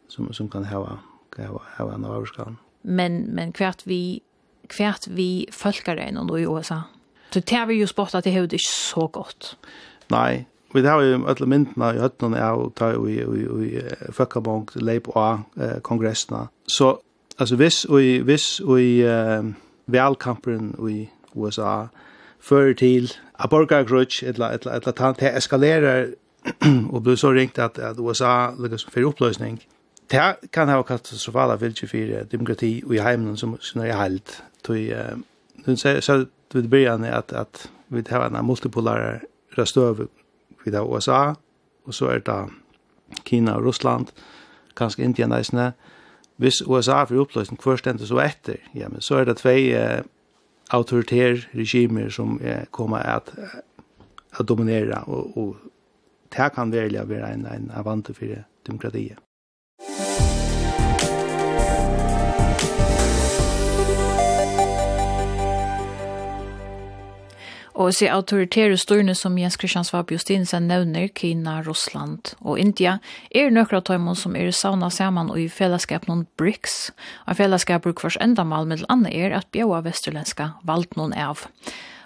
som, 0.07 0.33
som 0.33 0.49
kan 0.49 0.69
hava, 0.69 0.99
hava, 1.37 1.63
hava 1.77 1.95
en 1.95 2.05
avskan. 2.05 2.59
Men, 2.83 3.23
men 3.35 3.53
hvert 3.57 3.81
vi 3.85 4.21
kvært 4.69 5.09
vi 5.09 5.47
folkere 5.51 6.11
då 6.27 6.37
i 6.37 6.45
USA. 6.45 6.81
Så 7.31 7.39
det 7.39 7.57
har 7.57 7.65
vi 7.65 7.79
jo 7.79 7.87
spått 7.87 8.15
at 8.15 8.23
det 8.23 8.33
har 8.33 8.43
ikke 8.43 8.59
så 8.65 9.07
godt. 9.07 9.57
Nei, 10.09 10.45
vi 10.73 10.81
har 10.81 11.01
jo 11.01 11.25
alle 11.27 11.45
myndene 11.45 11.93
i 11.95 12.01
høttene 12.01 12.41
av 12.41 12.61
å 12.61 12.69
ta 12.75 12.91
i, 12.93 13.19
i, 13.21 13.45
i 13.65 14.11
Føkkabong, 14.13 14.69
Leip 14.81 15.09
og 15.13 15.17
A, 15.17 15.29
kongressene. 15.85 16.47
Så 16.67 16.97
altså, 17.37 17.55
hvis 17.55 17.85
vi, 17.89 18.19
hvis 18.25 18.61
vi 18.65 19.05
uh, 19.05 19.45
valkampen 19.87 20.73
i 20.89 21.09
USA 21.35 21.87
fører 22.39 22.73
til 22.73 23.11
at 23.39 23.49
borgergrudge, 23.49 24.25
et 24.25 24.35
eller 24.35 24.93
annet, 25.01 25.19
det 25.19 25.35
eskalerer 25.37 26.13
og 26.93 27.03
blir 27.03 27.15
så 27.15 27.33
ringt 27.33 27.59
at, 27.59 27.79
at 27.79 27.99
USA 27.99 28.51
lykkes 28.57 28.85
for 28.85 29.09
oppløsning, 29.09 29.61
det 30.11 30.21
kan 30.53 30.69
ha 30.69 30.81
katastrofala 30.81 31.55
vilje 31.55 31.87
for 31.87 32.23
demokrati 32.31 32.81
og 32.85 32.95
i 32.95 33.03
heimen 33.03 33.37
som, 33.37 33.57
som 33.61 33.81
er 33.81 33.97
helt 33.97 34.43
tog 34.61 34.77
nu 35.65 35.77
så 35.77 36.01
så 36.01 36.25
vid 36.53 36.69
början 36.69 37.03
att 37.03 37.33
att 37.33 37.69
vi 37.87 38.03
har 38.09 38.25
en 38.25 38.45
multipolär 38.45 39.23
röstöv 39.49 40.07
vid 40.63 40.75
USA 40.75 41.35
och 41.85 41.95
så 41.95 42.07
är 42.07 42.19
det 42.19 42.49
Kina 43.23 43.55
och 43.55 43.65
Ryssland 43.65 44.11
kanske 44.73 45.03
inte 45.03 45.23
en 45.23 45.29
nästan 45.29 45.71
hvis 46.35 46.61
USA 46.67 47.05
för 47.05 47.15
upplösning 47.15 47.59
först 47.61 47.87
inte 47.87 48.05
så 48.05 48.19
efter 48.19 48.57
ja 48.71 48.89
men 48.89 49.01
så 49.01 49.15
är 49.15 49.25
det 49.25 49.35
två 49.35 49.49
uh, 49.49 50.01
auktoritära 50.69 51.37
regimer 51.51 52.09
som 52.09 52.41
uh, 52.41 52.63
kommer 52.71 52.97
att 52.97 53.31
att 54.31 54.47
dominera 54.47 55.01
och 55.01 55.37
och 55.37 55.55
det 56.29 56.49
kan 56.55 56.71
välja 56.71 57.05
vara 57.05 57.27
en 57.27 57.45
en 57.45 57.71
avante 57.75 58.13
för 58.13 58.43
demokrati. 58.65 59.15
Og 67.79 67.93
se 67.95 68.09
autoritære 68.11 68.75
styrne 68.75 69.13
som 69.15 69.37
Jens 69.39 69.55
Christian 69.55 69.85
Svab 69.87 70.11
Justinsen 70.11 70.65
nevner, 70.67 71.07
Kina, 71.15 71.61
Russland 71.63 72.33
og 72.41 72.59
India, 72.59 72.97
er 73.31 73.53
nøkra 73.55 73.79
tøymon 73.79 74.19
som 74.19 74.35
er 74.35 74.51
sauna 74.51 74.89
saman 74.91 75.31
og 75.31 75.39
i 75.39 75.47
fellesskap 75.47 76.09
noen 76.09 76.25
BRICS. 76.35 76.91
Og 77.31 77.39
fellesskap 77.39 77.87
bruk 77.87 78.03
enda 78.03 78.25
endamal 78.25 78.67
med 78.67 78.83
andre 78.89 79.13
er 79.15 79.37
at 79.37 79.47
bjaua 79.55 79.79
vesterlenska 79.87 80.59
valgt 80.67 80.99
noen 80.99 81.15
av. 81.15 81.47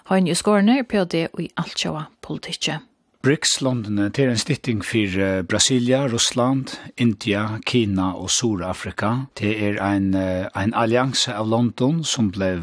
Høyne 0.06 0.30
i 0.30 0.38
skårene 0.38 0.78
er 0.78 0.86
POD 0.86 1.18
og 1.32 1.42
i 1.42 1.50
altjåa 1.58 2.06
politikje. 2.22 2.78
BRICS-landene 3.26 4.10
til 4.14 4.30
en 4.30 4.38
stytting 4.38 4.84
for 4.84 5.42
Brasilia, 5.42 6.06
Russland, 6.06 6.78
India, 6.96 7.58
Kina 7.66 8.12
og 8.14 8.30
Sur-Afrika. 8.30 9.26
Det 9.34 9.56
er 9.58 9.82
en, 9.82 10.14
en 10.14 10.74
allianse 10.74 11.34
av 11.34 11.48
London 11.48 12.04
som 12.04 12.30
ble 12.30 12.60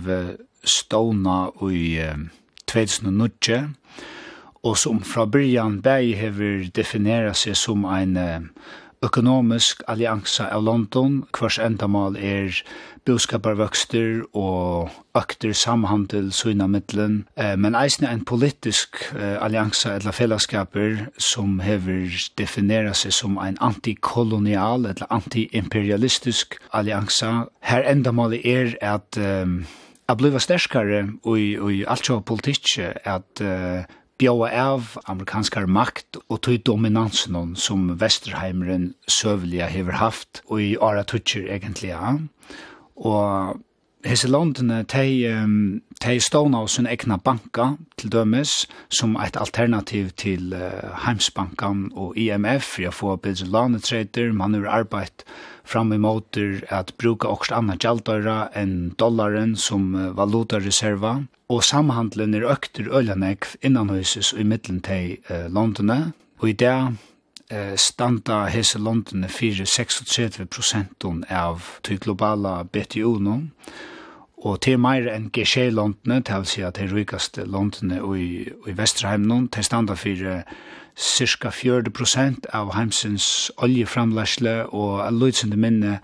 stående 0.64 1.50
i 1.74 1.98
2009, 2.72 3.62
og 4.64 4.78
som 4.78 5.02
fra 5.04 5.26
byrjan 5.26 5.82
bæg 5.82 6.16
hever 6.20 6.70
definera 6.76 7.34
seg 7.38 7.58
som 7.58 7.86
ein 7.90 8.18
økonomisk 9.02 9.82
alliansa 9.90 10.46
av 10.54 10.64
London, 10.66 11.22
hvers 11.34 11.58
endamal 11.62 12.18
er 12.18 12.60
boskaparvøkster 13.10 14.22
og 14.38 14.92
økter 15.18 15.56
samhandel 15.58 16.30
søgna 16.36 16.68
middelen, 16.70 17.24
men 17.58 17.78
eisne 17.78 18.12
en 18.12 18.22
politisk 18.26 19.02
alliansa 19.18 19.96
eller 19.98 20.14
fellesskaper 20.14 21.08
som 21.18 21.60
hever 21.66 22.14
definera 22.38 22.94
seg 22.98 23.16
som 23.18 23.40
ein 23.42 23.58
antikolonial 23.60 24.86
eller 24.86 25.10
antiimperialistisk 25.10 26.60
alliansa. 26.70 27.48
Her 27.66 27.90
endamal 27.90 28.38
er 28.38 28.76
at 28.86 29.18
um, 29.18 29.64
att 30.12 30.18
bliva 30.18 30.40
stärskare 30.40 31.08
och 31.24 31.40
i 31.40 31.86
allt 31.88 32.06
så 32.06 32.22
politik 32.22 32.80
att 33.04 33.42
uh, 33.42 33.82
bjóa 34.20 34.52
av 34.52 34.98
amerikanskar 35.10 35.66
makt 35.66 36.20
og 36.30 36.42
tøy 36.46 36.60
dominansen 36.62 37.56
som 37.56 37.88
Vesterheimeren 37.98 38.94
søvelige 39.10 39.70
hever 39.72 39.98
haft 39.98 40.44
og 40.46 40.62
i 40.62 40.76
ara 40.78 41.04
tutcher 41.04 41.48
egentlig. 41.50 41.90
Ja. 41.90 42.18
Og 42.96 43.58
hese 44.06 44.30
landene, 44.30 44.84
tei, 44.84 45.24
de 46.02 46.20
stående 46.22 46.60
av 46.60 46.70
sin 46.70 46.90
egna 46.90 47.18
banka 47.18 47.72
til 47.98 48.14
dømes 48.14 48.68
som 48.90 49.16
et 49.18 49.38
alternativ 49.38 50.12
til 50.18 50.54
uh, 50.54 50.92
Heimsbanken 51.06 51.90
og 51.96 52.18
IMF 52.18 52.76
for 52.76 52.90
å 52.90 52.94
få 52.94 53.16
bedre 53.22 53.50
lanetreter, 53.50 54.34
man 54.34 54.60
har 54.60 54.70
arbeidt 54.82 55.26
fram 55.64 55.94
imot 55.94 56.38
at 56.70 56.94
bruka 56.98 57.30
okst 57.30 57.54
anna 57.56 57.78
gjaldøyra 57.78 58.52
enn 58.58 58.94
dollaren 58.98 59.56
som 59.56 59.94
valutareserva, 60.18 61.22
og 61.52 61.64
samhandlen 61.68 62.34
er 62.36 62.48
økter 62.48 62.88
innan 62.88 63.38
innanhuses 63.62 64.34
og 64.34 64.40
i 64.40 64.44
middelen 64.44 64.82
til 64.82 65.18
uh, 65.30 65.48
Londone, 65.52 66.14
og 66.40 66.50
i 66.50 66.54
det 66.54 66.96
standa 67.76 68.46
hese 68.48 68.80
Londone 68.80 69.28
4-36% 69.28 71.26
av 71.30 71.66
til 71.84 72.00
globala 72.00 72.64
BTO 72.64 73.18
nå, 73.20 73.40
og 74.42 74.62
til 74.66 74.80
meir 74.82 75.10
enn 75.12 75.30
G-Londone, 75.30 76.22
til 76.26 76.42
å 76.42 76.48
si 76.48 76.64
at 76.66 76.80
det 76.80 76.90
rikaste 76.92 77.46
Londone 77.46 78.00
i, 78.18 78.48
i 78.48 78.74
Vesterheim, 78.78 79.28
til 79.54 79.68
standa 79.68 79.96
4 80.00 80.44
cirka 81.02 81.50
40 81.50 82.48
av 82.54 82.74
heimsins 82.76 83.52
oljeframlæsle 83.58 84.70
og 84.70 85.02
løytsende 85.14 85.58
minne 85.58 86.00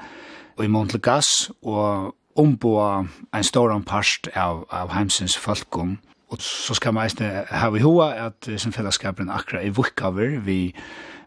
og 0.58 0.66
i 0.66 0.72
mån 0.74 0.90
til 0.90 1.02
gass 1.06 1.52
og 1.62 2.16
omboa 2.38 3.06
en 3.34 3.46
stor 3.46 3.74
part 3.86 4.30
av, 4.36 4.66
av 4.72 4.94
heimsins 4.94 5.38
folkum. 5.38 5.98
Og 6.30 6.42
så 6.44 6.76
skal 6.76 6.94
man 6.94 7.08
eisne 7.08 7.46
ha 7.48 7.70
i 7.72 7.84
hoa 7.84 8.10
at 8.28 8.50
som 8.60 8.74
fellesskapen 8.76 9.30
akkurat 9.32 9.64
er 9.64 9.76
vukkaver 9.78 10.40
vi, 10.44 10.74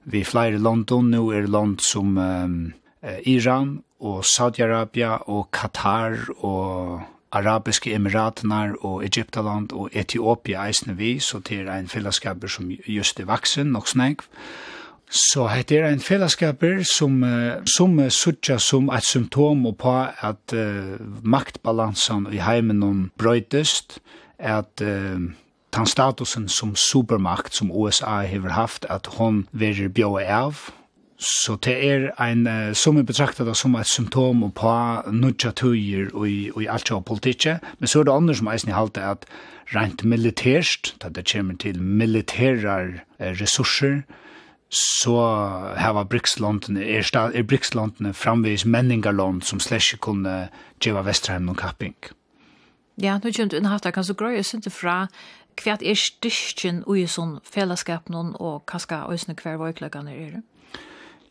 vi 0.04 0.24
flere 0.24 0.58
London, 0.58 1.10
nå 1.14 1.30
er 1.32 1.48
land 1.48 1.80
som 1.80 2.18
um, 2.18 2.58
Iran 3.24 3.78
og 4.00 4.24
Saudi-Arabia 4.28 5.16
og 5.28 5.48
Qatar 5.56 6.18
og 6.38 7.00
arabiske 7.32 7.94
emiratene 7.94 8.74
og 8.80 9.04
Egyptaland 9.04 9.72
og 9.72 9.90
Etiopia 9.92 10.66
eisne 10.66 10.96
vi, 10.98 11.18
så 11.18 11.38
det 11.38 11.62
er 11.62 11.72
en 11.76 11.88
fellesskaper 11.88 12.50
som 12.50 12.70
just 12.86 13.20
er 13.20 13.28
vaksen, 13.30 13.72
nok 13.72 13.88
snakk. 13.88 14.24
Så 15.10 15.48
det 15.68 15.78
er 15.78 15.88
en 15.90 16.00
fellesskaper 16.00 16.84
som, 16.86 17.24
som 17.66 17.98
suttja 18.10 18.58
som 18.62 18.90
et 18.94 19.06
symptom 19.06 19.64
på 19.78 19.94
at 20.06 20.54
uh, 20.54 21.02
maktbalansen 21.22 22.28
i 22.30 22.38
heimen 22.38 23.10
brøytest, 23.18 23.98
at 24.38 24.82
uh, 24.82 25.18
den 25.74 25.86
statusen 25.86 26.48
som 26.48 26.76
supermakt 26.76 27.54
som 27.54 27.70
USA 27.70 28.22
har 28.22 28.54
haft, 28.54 28.86
at 28.90 29.06
hon 29.18 29.48
vil 29.52 29.88
bjå 29.90 30.18
av, 30.18 30.70
Så 31.20 31.58
det 31.60 31.74
er 31.84 32.06
en, 32.24 32.46
som 32.74 32.96
vi 32.96 33.02
betrakter 33.04 33.44
det 33.44 33.52
som 33.56 33.74
et 33.76 33.88
symptom 33.88 34.46
på 34.56 34.70
nødja 35.12 35.50
tøyer 35.52 36.08
og 36.14 36.24
i, 36.28 36.48
i 36.48 36.66
alt 36.66 36.88
av 36.96 37.02
politikket, 37.04 37.60
men 37.78 37.90
så 37.92 38.00
er 38.00 38.08
det 38.08 38.14
andre 38.14 38.36
som 38.38 38.48
eisen 38.48 38.72
i 38.72 38.76
halte 38.76 39.04
at 39.04 39.26
rent 39.74 40.04
militærst, 40.04 40.94
da 41.02 41.10
det 41.12 41.26
kommer 41.28 41.60
til 41.60 41.82
militære 41.82 43.04
ressurser, 43.36 44.00
så 44.70 45.16
hava 45.76 46.04
Brixlandene, 46.04 46.84
er, 46.86 47.04
er 47.34 47.42
Brixlandene 47.42 48.14
framvis 48.14 48.64
menningarland 48.64 49.42
som 49.42 49.60
slett 49.60 49.90
ikke 49.90 50.06
kunne 50.06 50.34
gjøre 50.80 51.04
Vesterheim 51.04 51.48
noen 51.48 51.58
kapping. 51.58 51.96
Ja, 53.00 53.18
nu 53.18 53.32
kjent 53.32 53.52
innhatt 53.56 53.84
det, 53.84 53.94
kan 53.96 54.06
så 54.06 54.14
grøye 54.14 54.44
synte 54.46 54.70
fra 54.70 55.08
hva 55.60 55.76
er 55.76 55.98
styrkjen 55.98 56.84
og 56.86 57.00
i 57.00 57.06
sånn 57.10 57.38
fellesskap 57.44 58.08
noen, 58.12 58.32
og 58.38 58.62
hva 58.70 58.80
skal 58.80 59.12
øsne 59.12 59.34
hver 59.36 59.58
vøykløkene 59.60 60.14
er 60.14 60.38
det? 60.38 60.42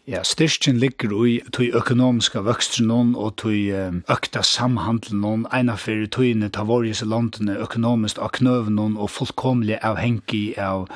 Ja, 0.09 0.23
styrkjen 0.25 0.79
ligger 0.81 1.11
i 1.29 1.35
tøy 1.53 1.67
økonomiska 1.77 2.41
vøkstren 2.41 3.11
og 3.13 3.35
tøy 3.37 3.69
økta 4.09 4.41
samhandlen 4.41 5.19
noen, 5.21 5.43
eina 5.53 5.75
fyrir 5.77 6.09
tøyene 6.09 6.49
ta 6.49 6.63
vorjes 6.65 7.03
landene 7.05 7.59
økonomisk 7.61 8.17
av 8.17 8.31
knøven 8.39 8.79
og 8.97 9.11
fullkomlig 9.13 9.77
avhengig 9.85 10.55
av 10.57 10.87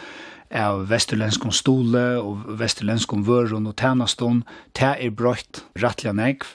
av 0.54 0.88
vesterlenskom 0.90 1.54
stole 1.54 2.02
og 2.22 2.42
vesterlenskom 2.58 3.24
vörun 3.26 3.70
og 3.70 3.76
tænaston, 3.78 4.44
det 4.78 4.90
er 4.98 5.14
brøyt 5.14 5.64
rettelig 5.78 6.14
negv. 6.18 6.50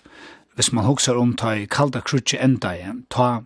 Hvis 0.55 0.73
man 0.73 0.87
hoksar 0.87 1.19
om 1.19 1.35
ta 1.39 1.55
i 1.55 1.67
kalda 1.67 2.03
krutje 2.03 2.39
enda 2.43 2.75
igjen, 2.75 3.05
ta 3.11 3.45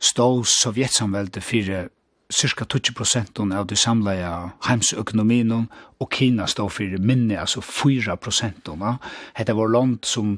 stå 0.00 0.44
sovjetsamvelde 0.44 1.40
fyrir 1.44 1.88
cirka 2.28 2.64
20 2.64 2.94
prosent 2.94 3.40
av 3.40 3.66
de 3.66 3.76
samlade 3.76 4.50
heimsøkonomien, 4.68 5.68
og 5.98 6.10
Kina 6.12 6.46
står 6.46 6.68
for 6.68 6.98
minne, 7.00 7.38
altså 7.40 7.62
4 7.64 8.16
prosent. 8.16 8.68
Hette 9.34 9.56
var 9.56 9.72
land 9.72 10.04
som, 10.04 10.36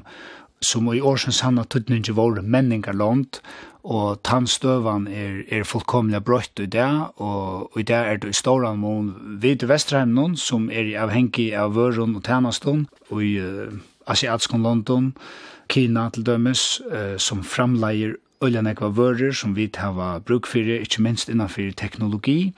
som 0.61 0.87
i 0.93 1.01
årsens 1.01 1.41
sanna 1.43 1.65
ikke 1.65 2.15
var 2.15 2.41
menningarland, 2.41 3.41
og 3.83 4.21
tannstøvan 4.23 5.07
er, 5.07 5.41
er 5.49 5.65
fullkomlig 5.65 6.21
brøtt 6.23 6.59
i 6.61 6.67
det, 6.69 6.87
og, 7.17 7.71
og 7.73 7.79
i 7.81 7.83
det 7.83 7.95
er 7.97 8.17
det 8.21 8.29
i 8.29 8.37
ståran 8.37 8.77
mån 8.77 9.39
vid 9.41 9.65
Vesterheimnon, 9.65 10.37
som 10.37 10.69
er 10.69 10.93
avhengig 11.01 11.51
av 11.57 11.73
vøren 11.75 12.15
og 12.15 12.23
tænaston, 12.23 12.85
og 13.09 13.23
i 13.25 13.39
uh, 13.41 13.73
asiatskon 14.07 14.61
London, 14.63 15.15
Kina 15.71 16.09
til 16.13 16.25
dømes, 16.27 16.81
uh, 16.91 17.17
som 17.17 17.41
framleier 17.43 18.19
øyla 18.41 18.61
nekva 18.65 18.89
vörer 18.89 19.33
som 19.37 19.53
vi 19.55 19.69
hava 19.77 20.19
bruk 20.19 20.47
fyrir, 20.49 20.81
ikkje 20.81 21.03
minst 21.05 21.29
innanfyr 21.29 21.73
teknologi, 21.77 22.53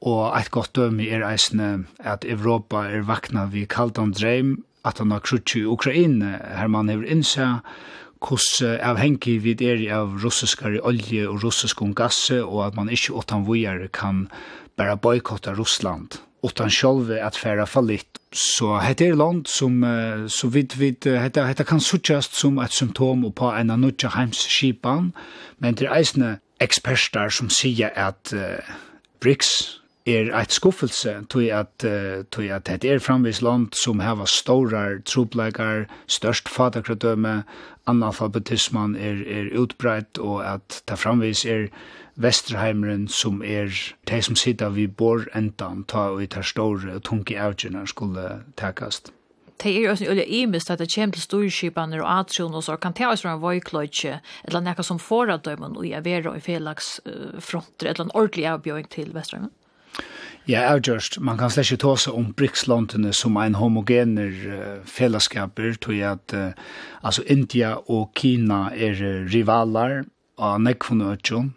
og 0.00 0.32
eit 0.36 0.50
godt 0.50 0.74
dømi 0.74 1.08
er 1.12 1.22
eisne 1.26 1.84
at 2.00 2.24
Europa 2.24 2.86
er 2.88 3.04
vakna 3.06 3.46
vi 3.52 3.66
kaldan 3.66 4.12
dreim, 4.12 4.64
at 4.84 4.98
han 4.98 5.12
har 5.12 5.20
krutsi 5.20 5.60
i 5.62 5.68
Ukraina, 5.68 6.38
her 6.58 6.66
man 6.66 6.88
hever 6.88 7.06
innsa 7.06 7.60
hos 8.22 8.62
avhengi 8.62 9.38
vi 9.42 9.54
er 9.66 9.84
av 9.94 10.18
russiskare 10.22 10.80
olje 10.82 11.28
og 11.28 11.42
russiskon 11.44 11.94
gasse, 11.94 12.42
og 12.42 12.66
at 12.66 12.76
man 12.76 12.90
ikkje 12.90 13.14
åttan 13.14 13.46
vujar 13.46 13.88
kan 13.92 14.28
bara 14.76 14.96
boykotta 14.96 15.54
Russland 15.54 16.18
utan 16.42 16.70
själva 16.70 17.24
att 17.24 17.36
färra 17.36 17.66
fallit. 17.66 18.06
Så 18.32 18.78
heter 18.78 19.08
det 19.08 19.14
land 19.14 19.46
som 19.46 20.26
så 20.28 20.48
vid 20.48 20.76
vid 20.76 21.06
heter 21.06 21.44
heter 21.44 21.64
kan 21.64 21.80
suggest 21.80 22.34
som 22.34 22.58
ett 22.58 22.72
symptom 22.72 23.32
på 23.32 23.44
en 23.44 23.70
annan 23.70 23.92
hemskipan, 24.14 25.12
men 25.58 25.74
det 25.74 25.86
är 25.86 25.94
eisne 25.94 26.38
experter 26.62 27.28
som 27.28 27.50
säger 27.50 27.98
att 27.98 28.32
uh, 28.34 28.40
BRICS 29.20 29.78
er 30.06 30.32
eit 30.34 30.52
skuffelse 30.52 31.14
tog 31.28 31.48
at, 31.50 31.84
uh, 31.84 32.24
tog 32.30 32.48
at 32.50 32.66
det 32.66 32.84
er 32.90 32.98
framvis 32.98 33.42
land 33.42 33.74
som 33.74 34.00
heva 34.00 34.26
stårar, 34.26 35.00
troblegar, 35.06 35.86
størst 36.06 36.48
fatakradøme, 36.48 37.42
analfabetisman 37.86 38.96
er, 38.96 39.22
er 39.26 39.50
utbreit 39.58 40.18
og 40.18 40.42
at 40.46 40.82
det 40.88 40.98
framvis 40.98 41.44
er 41.44 41.68
Vesterheimeren 42.22 43.08
som 43.08 43.42
er 43.42 43.72
de 44.08 44.20
som 44.22 44.36
sitter 44.38 44.70
vi 44.74 44.86
bor 44.86 45.26
endan 45.34 45.84
ta 45.88 46.10
og 46.12 46.22
i 46.22 46.28
tar 46.30 46.46
store 46.46 46.96
og 46.96 47.02
tunke 47.08 47.38
avgjørene 47.38 47.86
skulle 47.90 48.42
takast. 48.56 49.12
Det 49.62 49.70
er 49.70 49.84
jo 49.84 49.90
også 49.92 50.14
i 50.18 50.42
imest 50.42 50.70
at 50.70 50.80
det 50.82 50.90
kommer 50.90 51.14
til 51.14 51.22
storskipene 51.22 52.00
og 52.02 52.08
atron 52.10 52.54
og 52.54 52.64
så 52.66 52.76
kan 52.76 52.94
det 52.98 53.06
også 53.06 53.28
være 53.28 53.36
en 53.38 53.42
vøykløytje 53.42 54.20
eller 54.48 54.64
noe 54.64 54.86
som 54.86 54.98
får 54.98 55.30
av 55.36 55.42
dømen 55.46 55.76
og 55.76 55.86
jeg 55.86 56.04
vera 56.04 56.34
i 56.36 56.42
felags 56.42 56.96
fronter 57.38 57.92
eller 57.92 58.08
en 58.08 58.14
ordentlig 58.14 58.48
avbjøring 58.50 58.88
til 58.90 59.12
Vesterheimeren. 59.14 59.54
Ja, 60.50 60.64
avgjørst. 60.72 61.20
Man 61.22 61.38
kan 61.38 61.52
slett 61.54 61.68
ikke 61.70 61.84
ta 61.84 61.92
seg 62.02 62.16
om 62.18 62.32
BRICS-landene 62.34 63.12
som 63.14 63.36
en 63.38 63.54
homogener 63.54 64.32
uh, 64.50 64.80
fellesskaper, 64.90 65.76
tror 65.78 65.94
jeg 65.94 66.18
at 66.18 66.34
uh, 66.34 66.72
altså 67.06 67.22
India 67.30 67.76
og 67.86 68.10
Kina 68.18 68.64
er 68.74 68.98
rivaler 69.30 70.00
av 70.42 70.58
nekvunøtjon 70.64 71.52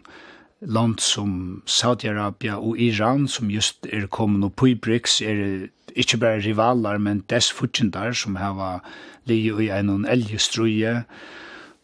land 0.60 1.00
som 1.00 1.62
Saudi-Arabia 1.66 2.56
og 2.56 2.78
Iran, 2.80 3.28
som 3.28 3.50
just 3.50 3.86
er 3.92 4.06
kommet 4.06 4.44
opp 4.44 4.62
i 4.64 4.74
BRICS, 4.74 5.20
er 5.22 5.68
ikke 5.96 6.20
bare 6.20 6.40
rivaler, 6.44 6.98
men 6.98 7.24
dess 7.30 7.52
fortjentare 7.52 8.14
som 8.14 8.36
har 8.36 8.80
ligget 9.28 9.60
i 9.60 9.68
en 9.68 10.06
elgestruje, 10.08 11.02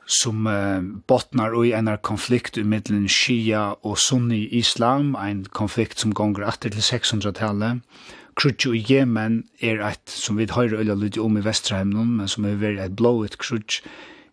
som 0.06 0.46
uh, 0.46 0.82
botnar 1.06 1.54
i 1.64 1.72
en 1.72 1.88
konflikt 2.02 2.58
i 2.58 2.64
middelen 2.66 3.08
Shia 3.08 3.74
og 3.82 3.98
Sunni 3.98 4.48
Islam, 4.50 5.14
en 5.14 5.44
konflikt 5.44 6.00
som 6.00 6.12
gonger 6.12 6.48
etter 6.48 6.72
til 6.72 6.82
600-tallet. 6.82 7.80
Krutju 8.36 8.72
i 8.72 8.84
Yemen 8.90 9.44
er 9.60 9.84
et, 9.84 10.02
som 10.08 10.38
vi 10.40 10.48
høyre 10.50 10.80
øyla 10.80 10.96
lydde 10.96 11.20
om 11.20 11.36
i 11.36 11.44
Vesterheimnen, 11.44 12.16
men 12.16 12.28
som 12.28 12.44
er 12.44 12.60
vært 12.60 12.80
et 12.80 12.96
blået 12.96 13.38
krutj, 13.38 13.82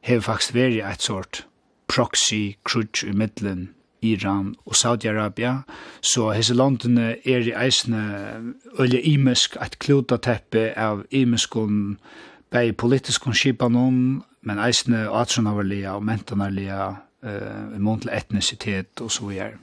har 0.02 0.24
faktisk 0.24 0.56
vært 0.56 0.80
et 0.80 1.04
sort 1.04 1.44
proxy 1.88 2.56
krutj 2.64 3.04
i 3.12 3.14
middelen 3.14 3.70
Iran 4.02 4.56
og 4.66 4.76
Saudi-Arabia. 4.76 5.62
Så 6.02 6.32
hese 6.32 6.54
landene 6.54 7.16
er 7.26 7.48
i 7.48 7.56
eisne 7.56 8.04
øye 8.80 9.02
imisk 9.02 9.58
et 9.62 9.80
klotateppe 9.80 10.72
av 10.78 11.04
imeskon 11.12 11.98
bei 12.52 12.72
politiskon 12.72 13.36
skipanon, 13.38 14.24
men 14.42 14.62
eisne 14.64 15.06
atronarlia 15.14 15.98
og 15.98 16.06
mentanarlia 16.08 16.88
uh, 16.90 17.76
mot 17.78 18.06
etnisitet 18.10 19.02
og 19.02 19.12
så 19.12 19.28
videre. 19.30 19.60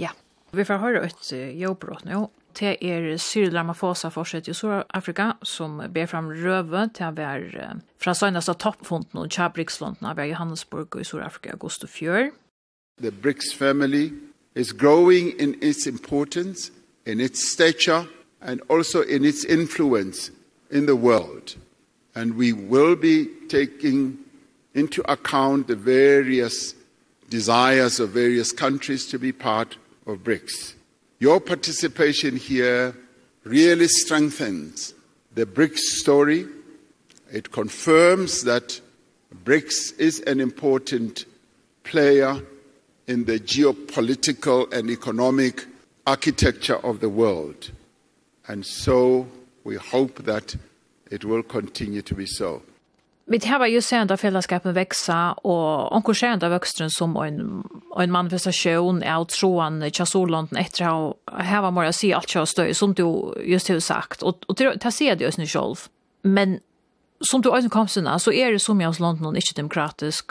Ja, 0.00 0.14
vi 0.52 0.64
får 0.64 0.80
høre 0.82 1.04
et 1.08 1.34
jobbrått 1.60 2.06
nå. 2.08 2.28
Det 2.54 2.76
er 2.86 3.16
Cyril 3.18 3.56
Ramaphosa 3.56 4.12
fortsatt 4.14 4.46
i 4.46 4.54
Sør-Afrika 4.54 5.32
som 5.42 5.80
ber 5.90 6.06
fram 6.06 6.28
røve 6.30 6.84
til 6.94 7.08
å 7.08 7.16
være 7.16 7.72
fra 7.98 8.14
søgnast 8.14 8.52
av 8.52 8.60
toppfonden 8.62 9.24
og 9.24 9.32
kjabrikslandene 9.34 10.12
av 10.12 10.22
Johannesburg 10.22 10.94
og 10.94 11.02
i 11.02 11.08
Sør-Afrika 11.08 11.50
i 11.50 11.56
august 11.56 11.86
og 11.86 11.90
fjør. 11.90 12.30
The 12.98 13.10
BRICS 13.10 13.52
family 13.54 14.12
is 14.54 14.70
growing 14.70 15.30
in 15.38 15.56
its 15.60 15.86
importance, 15.86 16.70
in 17.04 17.20
its 17.20 17.52
stature, 17.52 18.06
and 18.40 18.60
also 18.68 19.02
in 19.02 19.24
its 19.24 19.44
influence 19.44 20.30
in 20.70 20.86
the 20.86 20.94
world. 20.94 21.56
And 22.14 22.36
we 22.36 22.52
will 22.52 22.94
be 22.94 23.26
taking 23.48 24.18
into 24.74 25.02
account 25.10 25.66
the 25.66 25.76
various 25.76 26.74
desires 27.30 27.98
of 27.98 28.10
various 28.10 28.52
countries 28.52 29.06
to 29.06 29.18
be 29.18 29.32
part 29.32 29.76
of 30.06 30.18
BRICS. 30.18 30.74
Your 31.18 31.40
participation 31.40 32.36
here 32.36 32.94
really 33.42 33.88
strengthens 33.88 34.94
the 35.34 35.46
BRICS 35.46 35.78
story. 35.78 36.46
It 37.32 37.50
confirms 37.50 38.42
that 38.42 38.80
BRICS 39.44 39.98
is 39.98 40.20
an 40.20 40.40
important 40.40 41.24
player 41.82 42.40
in 43.06 43.24
the 43.24 43.38
geopolitical 43.38 44.78
and 44.78 44.90
economic 44.90 45.54
architecture 46.06 46.78
of 46.86 47.00
the 47.00 47.08
world. 47.08 47.70
And 48.48 48.66
so 48.66 49.26
we 49.64 49.76
hope 49.76 50.24
that 50.24 50.56
it 51.10 51.24
will 51.24 51.42
continue 51.42 52.02
to 52.02 52.14
be 52.14 52.26
so. 52.26 52.60
Vi 53.26 53.38
har 53.46 53.66
ju 53.66 53.82
sett 53.82 54.10
att 54.10 54.20
fällskapen 54.20 54.74
växa 54.74 55.32
och 55.32 55.96
onkel 55.96 56.14
skänt 56.14 56.42
av 56.42 56.50
växten 56.50 56.90
som 56.90 57.16
en 57.16 57.64
en 58.02 58.10
manifestation 58.10 59.02
av 59.02 59.24
troan 59.24 59.90
Chasoland 59.90 60.48
efter 60.56 60.84
ha 60.84 61.60
var 61.62 61.70
mer 61.70 61.84
att 61.84 61.96
se 61.96 62.14
allt 62.14 62.34
jag 62.34 62.48
stöj 62.48 62.74
som 62.74 62.94
du 62.94 63.34
just 63.44 63.68
har 63.68 63.80
sagt 63.80 64.22
och 64.22 64.44
och 64.46 64.56
ta 64.80 64.90
se 64.90 65.14
det 65.14 65.24
just 65.24 65.38
nu 65.38 65.46
själv. 65.46 65.76
Men 66.22 66.60
som 67.20 67.40
du 67.40 67.48
också 67.48 67.68
kom 67.68 67.88
sen 67.88 68.20
så 68.20 68.32
är 68.32 68.52
det 68.52 68.58
som 68.58 68.80
jag 68.80 69.00
London 69.00 69.36
inte 69.36 69.54
demokratisk 69.56 70.30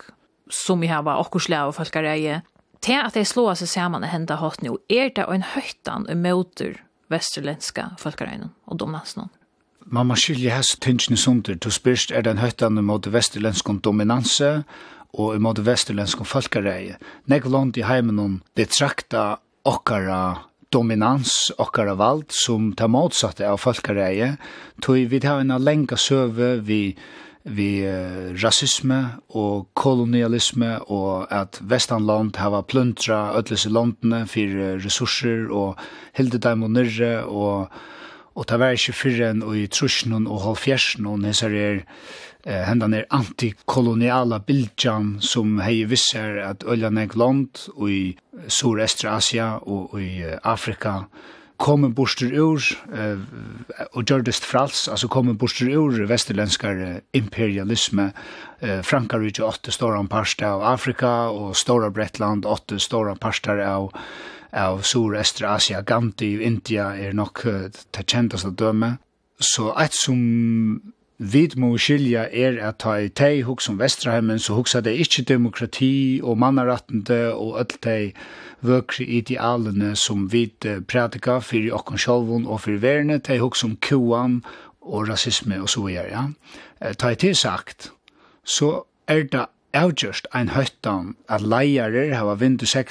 som 0.49 0.79
vi 0.79 0.87
har 0.87 1.03
var 1.03 1.15
och 1.15 1.41
släva 1.41 1.65
och 1.65 1.75
folkareje 1.75 2.41
Til 2.83 2.99
at 2.99 3.15
jeg 3.15 3.29
slår 3.29 3.55
seg 3.61 3.69
sammen 3.71 4.03
og 4.03 4.11
hender 4.11 4.41
hatt 4.41 4.63
nå, 4.65 4.75
er 4.91 5.13
det 5.15 5.23
en 5.31 5.45
høytan 5.53 6.07
og 6.11 6.19
møter 6.19 6.81
vesterlenska 7.13 7.93
folkeregnen 8.01 8.51
og 8.67 8.81
dominansen. 8.81 9.29
Man 9.83 10.09
må 10.09 10.17
skilje 10.19 10.51
hest 10.51 10.79
tingene 10.83 11.19
sunder. 11.19 11.55
Du 11.55 11.69
spørst 11.71 12.11
er 12.11 12.23
den 12.27 12.41
høytan 12.43 12.79
mot 12.83 13.07
vesterlenska 13.07 13.77
dominanse 13.83 14.63
og 15.13 15.39
mot 15.43 15.59
vesterlenska 15.59 16.27
folkereie. 16.27 16.97
Nek 17.31 17.47
land 17.47 17.77
i 17.77 17.85
heimen 17.87 18.19
om 18.19 18.39
betrakta 18.57 19.37
okkara 19.63 20.43
dominans 20.73 21.51
okkara 21.61 21.93
vald 21.95 22.33
som 22.33 22.71
tar 22.75 22.89
motsatte 22.89 23.45
av 23.45 23.59
folkereie, 23.61 24.33
tog 24.81 25.11
vi 25.11 25.19
tar 25.21 25.43
en 25.43 25.53
lenga 25.61 25.99
søve 25.99 26.55
vi 26.65 26.95
vi 27.43 27.83
rasisme 28.39 28.99
og 29.35 29.67
kolonialisme 29.75 30.77
og 30.87 31.27
at 31.33 31.59
vestanland 31.61 32.37
hava 32.39 32.61
plundra 32.63 33.33
ötlese 33.35 33.69
landene 33.69 34.23
fyrir 34.27 34.79
resurser 34.83 35.49
og 35.51 35.81
hilde 36.15 36.39
dem 36.39 36.63
og 36.63 36.71
nyrre 36.71 37.25
og 37.27 37.73
og 38.33 38.47
ta 38.49 38.57
vær 38.57 38.73
ikkje 38.73 38.95
fyrir 38.97 39.27
enn 39.29 39.43
og 39.45 39.57
i 39.57 39.67
trusjonen 39.69 40.25
og 40.25 40.41
halvfjersen 40.47 41.05
og 41.09 41.19
nesar 41.21 41.53
er 41.53 41.83
eh, 41.83 42.63
hendan 42.65 42.95
er 42.97 43.05
antikoloniala 43.13 44.39
bildjan 44.47 45.17
som 45.21 45.59
hei 45.61 45.83
visser 45.89 46.39
at 46.41 46.65
øljan 46.65 46.97
land 47.13 47.67
og 47.75 47.89
i 47.91 48.03
Sur-Estra 48.47 49.17
Asia 49.17 49.59
og, 49.61 49.93
og 49.93 50.01
i 50.01 50.23
Afrika 50.43 51.03
kom 51.57 51.83
en 51.85 51.93
borster 51.93 52.33
ur, 52.33 52.59
eh, 52.93 53.19
og 53.93 54.05
gjørdest 54.05 54.45
frals, 54.45 54.87
altså 54.87 55.07
kom 55.07 55.31
borster 55.37 55.69
ur 55.69 56.05
vestirlenskar 56.09 57.01
imperialisme, 57.13 58.11
eh, 58.61 58.81
Frankarike 58.81 59.43
åtte 59.43 59.71
stora 59.71 60.03
parster 60.09 60.45
av 60.45 60.63
Afrika, 60.73 61.29
og 61.31 61.55
Stora 61.55 61.89
Bretland 61.89 62.45
åtte 62.45 62.79
stora 62.79 63.15
parster 63.15 63.59
av 63.59 63.91
av 64.53 64.81
Sur-Estra 64.81 65.55
Asia, 65.55 65.81
ganti 65.81 66.35
India 66.45 66.91
er 66.95 67.15
nok 67.17 67.45
uh, 67.45 67.69
det 67.73 68.05
kjenteste 68.05 68.53
døme. 68.53 68.97
Så 69.41 69.71
eit 69.79 69.95
som 69.97 70.19
vid 71.23 71.55
må 71.57 71.71
skilja 71.79 72.25
er 72.31 72.57
at 72.67 72.81
ta 72.83 72.97
i 72.99 73.09
tei 73.09 73.43
hugsa 73.47 73.71
som 73.71 73.79
Vestraheimen, 73.79 74.39
så 74.39 74.57
hugsa 74.57 74.81
det 74.83 74.95
ikkje 74.99 75.23
demokrati 75.31 76.19
og 76.23 76.37
mannarattende 76.37 77.33
og 77.33 77.59
öll 77.61 77.77
tei 77.81 78.11
vøkri 78.61 79.07
idealene 79.19 79.95
som 79.95 80.27
vid 80.31 80.67
prædika 80.87 81.39
fyrir 81.39 81.75
okkon 81.79 82.01
sjálvun 82.01 82.47
og 82.47 82.61
fyrir 82.65 82.81
verne, 82.83 83.19
tei 83.19 83.39
hugsa 83.39 83.67
som 83.67 83.77
kuan 83.77 84.41
og 84.81 85.07
rasisme 85.09 85.61
og 85.61 85.69
så 85.69 85.85
videre. 85.85 86.09
Ja. 86.11 86.93
Ta 86.93 87.13
i 87.13 87.15
til 87.15 87.35
sagt, 87.35 87.91
så 88.43 88.83
er 89.07 89.23
det 89.23 89.45
avgjørst 89.73 90.27
ein 90.35 90.51
høytan 90.53 91.15
at 91.29 91.41
leierer 91.41 92.13
hava 92.17 92.35
vindu 92.37 92.65
i 92.65 92.83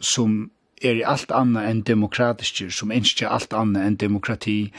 som 0.00 0.50
er 0.80 1.00
i 1.00 1.04
alt 1.06 1.32
anna 1.34 1.66
enn 1.68 1.82
demokratiske, 1.86 2.70
som 2.72 2.92
ikke 2.92 3.28
alt 3.28 3.52
anna 3.56 3.84
enn 3.86 3.98
demokrati. 4.00 4.72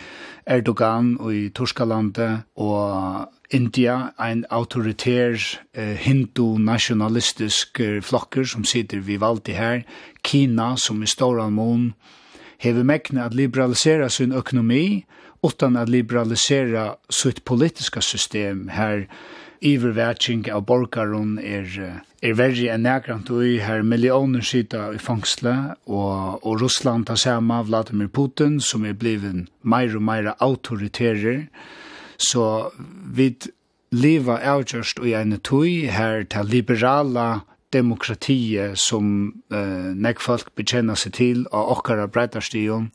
Erdogan 0.45 1.17
og 1.19 1.35
i 1.35 1.49
Torskalandet 1.53 2.43
og 2.55 3.29
India, 3.51 4.13
ein 4.17 4.45
autoritær 4.49 5.35
eh, 5.73 5.95
hindu-nationalistisk 5.99 7.81
flokker 8.01 8.47
som 8.47 8.65
sitter 8.65 9.03
vi 9.03 9.19
valgte 9.21 9.53
her, 9.53 9.83
Kina 10.23 10.75
som 10.77 11.03
i 11.03 11.09
Storan 11.09 11.53
Mån, 11.53 11.91
hever 12.61 12.85
mekkene 12.87 13.25
at 13.25 13.35
liberalisera 13.35 14.09
sin 14.09 14.31
økonomi, 14.31 15.05
utan 15.43 15.75
at 15.75 15.89
liberalisera 15.89 16.95
sitt 17.09 17.43
politiska 17.45 18.01
system 18.01 18.69
her, 18.69 19.07
ivervætsing 19.61 20.47
av 20.51 20.65
borgaren 20.65 21.37
er, 21.39 21.67
er 22.21 22.35
verre 22.37 22.73
enn 22.73 22.85
nekrant 22.87 23.29
i 23.29 23.59
her 23.61 23.85
millioner 23.85 24.43
sida 24.45 24.89
i 24.95 24.99
fangsle, 25.01 25.55
og, 25.85 26.41
og 26.41 26.61
Russland 26.63 27.07
tar 27.09 27.19
sama 27.21 27.61
Vladimir 27.67 28.09
Putin, 28.09 28.59
som 28.59 28.85
er 28.85 28.97
bliven 28.97 29.47
meir 29.61 29.95
og 29.97 30.05
meir 30.07 30.33
autoriterer, 30.39 31.45
så 32.21 32.71
vi 33.15 33.33
leva 33.91 34.39
avgjørst 34.53 35.01
og 35.01 35.09
gjerne 35.11 35.39
tog 35.43 35.67
her 35.91 36.23
til 36.31 36.51
liberala 36.51 37.41
demokratiet 37.71 38.79
som 38.79 39.31
eh, 39.51 39.91
nekk 39.95 40.21
folk 40.23 40.51
bekjenner 40.59 40.99
seg 40.99 41.15
til 41.17 41.43
og 41.51 41.77
okkara 41.77 42.07
breitarstigen 42.11 42.89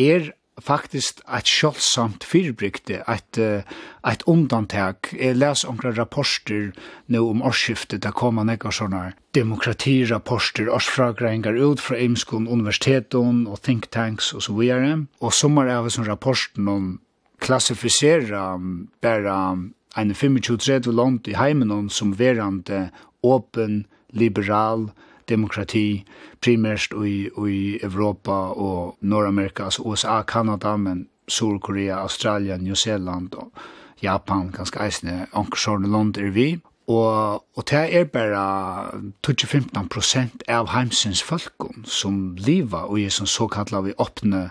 er 0.00 0.32
faktisk 0.62 1.20
et 1.28 1.48
kjølsamt 1.50 2.24
fyrbrykte, 2.24 3.02
et, 3.08 3.38
et 3.38 4.24
undantak. 4.26 5.12
Jeg 5.12 5.36
les 5.36 5.64
omkra 5.68 5.92
rapporter 5.96 6.70
nå 7.12 7.22
om 7.28 7.42
årsskiftet, 7.44 8.02
der 8.04 8.14
kommer 8.16 8.44
man 8.44 8.54
ikke 8.56 8.72
sånne 8.72 9.12
demokratirapporter, 9.36 10.70
årsfragreinger 10.72 11.58
ut 11.60 11.82
fra 11.84 11.98
Eimskon, 12.00 12.48
universiteten 12.48 13.44
og 13.46 13.60
think 13.62 13.90
tanks 13.92 14.32
og 14.32 14.46
så 14.46 14.56
videre. 14.56 15.02
Og 15.20 15.34
sommer 15.36 15.68
er 15.68 15.88
som 15.92 16.08
rapporten 16.08 16.68
om 16.68 16.92
klassifisera 17.44 18.54
bare 19.04 19.34
en 19.96 20.12
25-30 20.12 20.92
land 20.92 21.28
i 21.28 21.36
heimen 21.36 21.90
som 21.92 22.16
verande 22.16 22.88
åpen, 23.22 23.84
liberal, 24.12 24.88
liberal, 24.88 24.88
demokrati 25.28 26.04
primært 26.40 26.94
i, 27.04 27.28
i 27.28 27.78
Europa 27.82 28.36
og 28.54 28.96
Nordamerika, 29.00 29.64
altså 29.64 29.82
USA, 29.82 30.22
Kanada, 30.22 30.76
men 30.76 31.08
Sør-Korea, 31.28 32.02
Australien, 32.02 32.60
New 32.60 32.74
Zealand 32.74 33.34
og 33.34 33.52
Japan, 34.02 34.52
ganske 34.52 34.80
eisende, 34.84 35.26
ankersjårne 35.32 35.90
land 35.90 36.18
er 36.18 36.30
vi. 36.30 36.48
Og, 36.86 37.42
og 37.56 37.64
det 37.70 37.82
er 37.98 38.04
bare 38.04 39.00
25 39.26 39.88
prosent 39.90 40.44
av 40.48 40.70
heimsins 40.70 41.22
folken 41.22 41.82
som 41.84 42.36
lever 42.38 42.86
og 42.86 43.00
er 43.02 43.10
som 43.10 43.26
såkallet 43.26 43.88
vi 43.88 43.96
åpne 43.98 44.50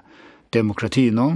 demokrati 0.53 1.07
nå. 1.15 1.29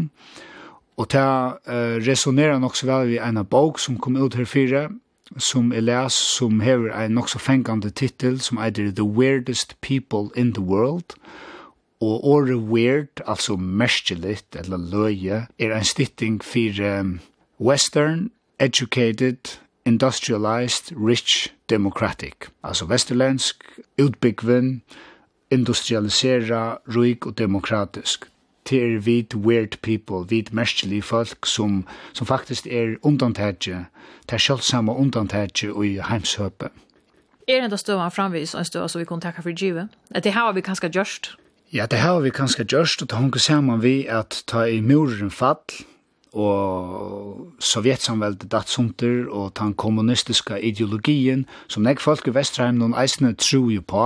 Og 1.00 1.08
det 1.14 1.24
uh, 1.24 1.96
resonerer 2.04 2.60
nok 2.60 2.76
så 2.76 2.90
vel 2.90 3.14
vi 3.14 3.22
en 3.24 3.40
bok 3.48 3.80
som 3.80 3.96
kom 3.98 4.20
ut 4.20 4.36
her 4.36 4.46
fire, 4.46 4.90
som 5.38 5.72
er 5.72 5.82
les, 5.82 6.14
som 6.14 6.60
hever 6.60 6.94
en 6.96 7.12
nok 7.12 7.30
så 7.30 7.40
fengande 7.40 7.90
titel, 7.90 8.40
som 8.42 8.58
eitir 8.58 8.92
The 8.96 9.06
Weirdest 9.06 9.76
People 9.82 10.30
in 10.36 10.54
the 10.54 10.64
World, 10.64 11.16
og 12.02 12.28
året 12.28 12.56
weird, 12.56 13.22
altså 13.28 13.56
merskelitt, 13.56 14.56
eller 14.56 14.78
løye, 14.78 15.48
er 15.60 15.76
en 15.76 15.84
stytting 15.84 16.44
for 16.44 17.00
um, 17.00 17.20
Western, 17.60 18.32
Educated, 18.60 19.60
Industrialized, 19.86 20.96
Rich, 20.96 21.54
Democratic. 21.70 22.34
Altså 22.64 22.86
vesterländsk, 22.86 23.64
utbyggven, 23.98 24.82
industrialisera, 25.52 26.78
ruik 26.96 27.26
og 27.26 27.38
demokratisk 27.38 28.26
til 28.66 29.06
vit 29.06 29.36
weird 29.36 29.78
people, 29.82 30.26
vit 30.30 30.54
merskelig 30.54 31.04
folk 31.04 31.46
som, 31.46 31.88
som 32.14 32.28
faktisk 32.28 32.68
er 32.68 32.96
undantætje, 33.02 33.86
det 34.26 34.34
er 34.34 34.38
selvsamme 34.38 34.92
undantætje 34.92 35.72
og 35.72 35.86
i 35.86 36.00
heimshøpe. 36.10 36.70
Er 37.48 37.68
det 37.68 37.80
støvann 37.80 38.12
framvis 38.12 38.56
en 38.56 38.66
støvann 38.66 38.90
som 38.90 39.00
vi 39.00 39.06
kunne 39.06 39.22
takka 39.22 39.42
for 39.42 39.56
givet? 39.56 39.90
At 40.12 40.24
det 40.24 40.34
har 40.34 40.52
vi 40.52 40.62
kanskje 40.62 40.90
gjørst? 40.90 41.36
Ja, 41.74 41.86
det 41.86 42.00
har 42.00 42.20
vi 42.20 42.30
kanskje 42.30 42.64
gjørst, 42.64 43.02
og 43.02 43.10
det 43.10 43.18
hunker 43.18 43.40
saman 43.40 43.82
vi 43.82 44.06
at 44.08 44.44
ta 44.48 44.64
i 44.64 44.82
muren 44.82 45.32
fall, 45.32 45.58
og 46.38 47.56
sovjetsamveldet 47.64 48.52
datt 48.52 48.70
sumter 48.70 49.26
og 49.34 49.56
den 49.58 49.74
kommunistiska 49.74 50.60
ideologien 50.62 51.46
som 51.68 51.84
nek 51.84 52.02
folk 52.04 52.28
i 52.30 52.34
Vesterheim 52.36 52.78
noen 52.78 52.94
eisne 52.94 53.34
jo 53.34 53.82
på 53.82 54.06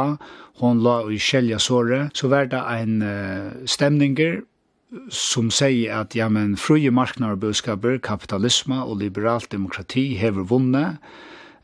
hon 0.61 0.83
la 0.83 1.01
i 1.11 1.19
kjelja 1.19 1.59
såre 1.59 2.09
så 2.15 2.29
var 2.31 2.47
det 2.47 2.61
en 2.61 3.01
uh, 3.03 3.51
stemninger 3.65 4.41
som 5.09 5.49
sier 5.51 5.91
at 6.03 6.15
ja, 6.15 6.29
men 6.29 6.55
frie 6.55 6.91
marknader 6.91 7.35
budskaper, 7.35 7.97
kapitalisme 7.97 8.77
og 8.83 9.01
liberalt 9.01 9.51
demokrati 9.51 10.13
hever 10.15 10.47
vunnet 10.47 11.01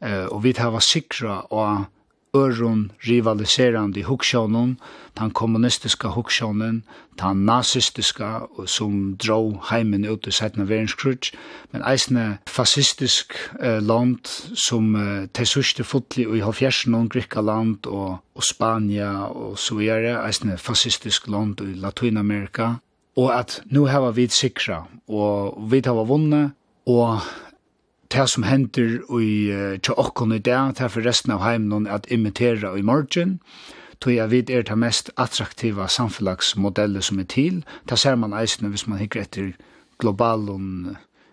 uh, 0.03 0.27
og 0.27 0.43
vi 0.43 0.53
tar 0.53 0.73
var 0.75 0.83
sikra 0.83 1.45
og 1.51 1.87
øron 2.35 2.91
rivaliserande 3.07 4.03
huksjonen, 4.03 4.77
den 5.19 5.31
kommunistiska 5.31 6.07
huksjonen, 6.07 6.83
den 7.21 7.45
nazistiska 7.45 8.39
som 8.65 9.17
drog 9.27 9.63
heimen 9.69 10.05
ut 10.05 10.27
i 10.27 10.31
setna 10.31 10.63
verenskrutsk, 10.63 11.35
men 11.71 11.83
eisne 11.83 12.37
fascistisk 12.47 13.33
eh, 13.61 13.81
land 13.81 14.27
som 14.55 14.95
eh, 14.95 15.27
tesuste 15.33 15.83
fotli 15.83 16.23
i 16.37 16.39
halvfjersen 16.39 17.09
Grikaland 17.09 17.87
og, 17.87 18.17
og 18.35 18.43
Spania 18.43 19.25
og 19.27 19.57
så 19.59 19.75
videre, 19.75 20.25
eisne 20.27 20.57
fascistisk 20.57 21.27
land 21.27 21.61
i 21.61 21.73
Latinamerika, 21.73 22.73
og 23.17 23.39
at 23.39 23.61
nu 23.65 23.85
har 23.85 24.11
vi 24.11 24.27
sikra, 24.27 24.85
og 25.07 25.71
vi 25.71 25.81
har 25.85 26.05
vunnet, 26.05 26.51
og 26.85 27.19
det 28.11 28.29
som 28.29 28.43
hender 28.43 29.01
i 29.21 29.77
til 29.83 29.93
okkon 29.97 30.31
i 30.31 30.39
dag, 30.39 30.73
det 30.73 30.81
er 30.81 30.93
for 30.93 31.05
resten 31.05 31.33
av 31.35 31.43
heimen 31.43 31.87
at 31.87 32.07
imitera 32.11 32.73
i 32.77 32.81
morgen, 32.81 33.39
tog 34.01 34.13
jeg 34.13 34.31
vidt 34.31 34.49
er 34.49 34.63
det 34.63 34.77
mest 34.77 35.11
attraktiva 35.17 35.87
samfunnsmodeller 35.87 37.01
som 37.01 37.19
er 37.19 37.27
til. 37.29 37.63
Det 37.89 37.99
ser 37.99 38.15
man 38.15 38.33
eisene 38.33 38.69
hvis 38.69 38.87
man 38.87 38.99
hikker 38.99 39.21
etter 39.21 39.51
global 39.99 40.47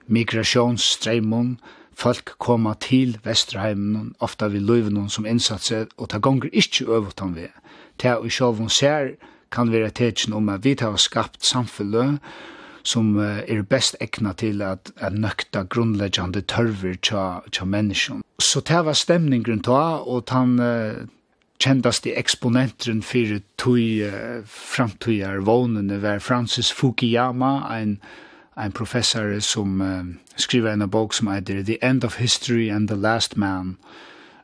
migrasjonsstreimon, 0.07 1.57
folk 1.97 2.35
koma 2.39 2.75
til 2.81 3.17
Vesterheimen, 3.25 4.15
ofta 4.21 4.49
vi 4.53 4.59
løyven 4.59 5.09
som 5.09 5.27
innsatser, 5.27 5.87
og 5.97 6.11
det 6.13 6.23
gonger 6.23 6.53
ikke 6.53 6.85
øvut 6.85 7.21
han 7.21 7.37
vi. 7.37 7.49
Det 8.03 8.11
er 8.11 8.21
jo 8.21 8.29
sjåvun 8.29 8.69
ser 8.69 9.17
kan 9.51 9.73
være 9.73 9.91
tetsen 9.91 10.33
om 10.33 10.49
at 10.49 10.65
vi 10.65 10.77
har 10.81 10.97
skapt 10.97 11.47
samfunnet, 11.47 12.19
som 12.87 13.17
er 13.19 13.65
best 13.67 13.97
ekna 14.01 14.33
til 14.39 14.63
at, 14.63 14.93
at 14.97 15.15
nøkta 15.17 15.65
grunnleggjande 15.67 16.45
tørver 16.47 16.95
tja, 17.03 17.27
tja 17.51 17.67
menneskjon. 17.67 18.23
Så 18.39 18.61
det 18.61 18.85
var 18.87 18.95
stemningen 18.95 19.63
ta, 19.67 20.03
og 20.07 20.31
han 20.31 20.59
uh, 20.61 21.07
kjendaste 21.63 22.13
eksponentren 22.15 23.03
for 23.03 23.41
tui 23.59 24.05
uh, 24.05 24.45
framtøyar 24.47 25.43
vånene 25.47 25.99
var 26.03 26.23
Francis 26.23 26.71
Fukuyama, 26.73 27.67
ein, 27.73 27.99
ein 28.57 28.73
professor 28.73 29.41
som 29.41 29.81
uh, 29.81 30.05
skriver 30.37 30.77
en 30.77 30.91
bok 30.91 31.15
som 31.15 31.33
heter 31.33 31.65
The 31.65 31.79
End 31.83 32.05
of 32.05 32.21
History 32.21 32.69
and 32.69 32.89
the 32.89 32.97
Last 32.97 33.37
Man, 33.37 33.77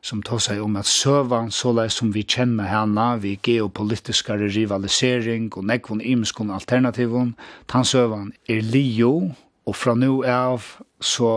som 0.03 0.21
tar 0.25 0.41
seg 0.43 0.59
om 0.59 0.75
at 0.75 0.89
søvan, 0.89 1.51
såleis 1.51 1.95
som 1.99 2.11
vi 2.11 2.25
kjenner 2.27 2.67
henne, 2.67 3.05
vi 3.23 3.37
geopolitiskare 3.39 4.49
rivalisering 4.51 5.47
og 5.55 5.63
nekvon 5.69 6.03
imskon 6.03 6.51
alternativon, 6.51 7.33
tan 7.71 7.87
søvan 7.87 8.33
er 8.51 8.65
lio, 8.67 9.31
Og 9.65 9.75
fra 9.75 9.93
nu 9.95 10.25
av 10.27 10.65
så 11.03 11.29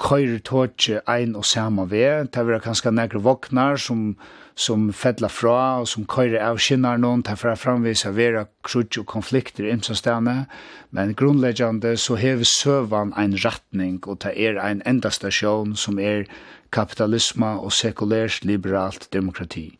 køyrer 0.00 0.40
tåtje 0.44 1.00
ein 1.08 1.32
og 1.36 1.44
saman 1.44 1.90
ved. 1.90 2.28
Det 2.32 2.42
er 2.42 2.60
kanskje 2.60 2.92
nekre 2.92 3.22
voknar 3.24 3.76
som, 3.80 4.16
som 4.54 4.90
fedla 4.92 5.28
fra 5.32 5.80
og 5.80 5.88
som 5.88 6.04
køyrer 6.04 6.42
av 6.44 6.60
skinnar 6.60 7.00
noen. 7.00 7.24
Det 7.24 7.36
er 7.36 7.56
framvisa 7.56 8.12
vera 8.16 8.46
krutsk 8.64 9.00
og 9.00 9.06
konflikter 9.06 9.64
i 9.64 9.72
imsastane. 9.72 10.44
Men 10.90 11.14
grunnleggjande 11.16 11.96
så 11.96 12.20
hever 12.20 12.44
søvan 12.44 13.14
ein 13.16 13.36
ratning 13.44 14.00
og 14.06 14.20
det 14.24 14.36
er 14.36 14.60
ein 14.60 14.82
endastasjon 14.86 15.76
som 15.76 15.98
er 15.98 16.28
kapitalisma 16.72 17.56
og 17.58 17.72
sekulært 17.72 18.44
liberalt 18.44 19.08
demokrati. 19.12 19.78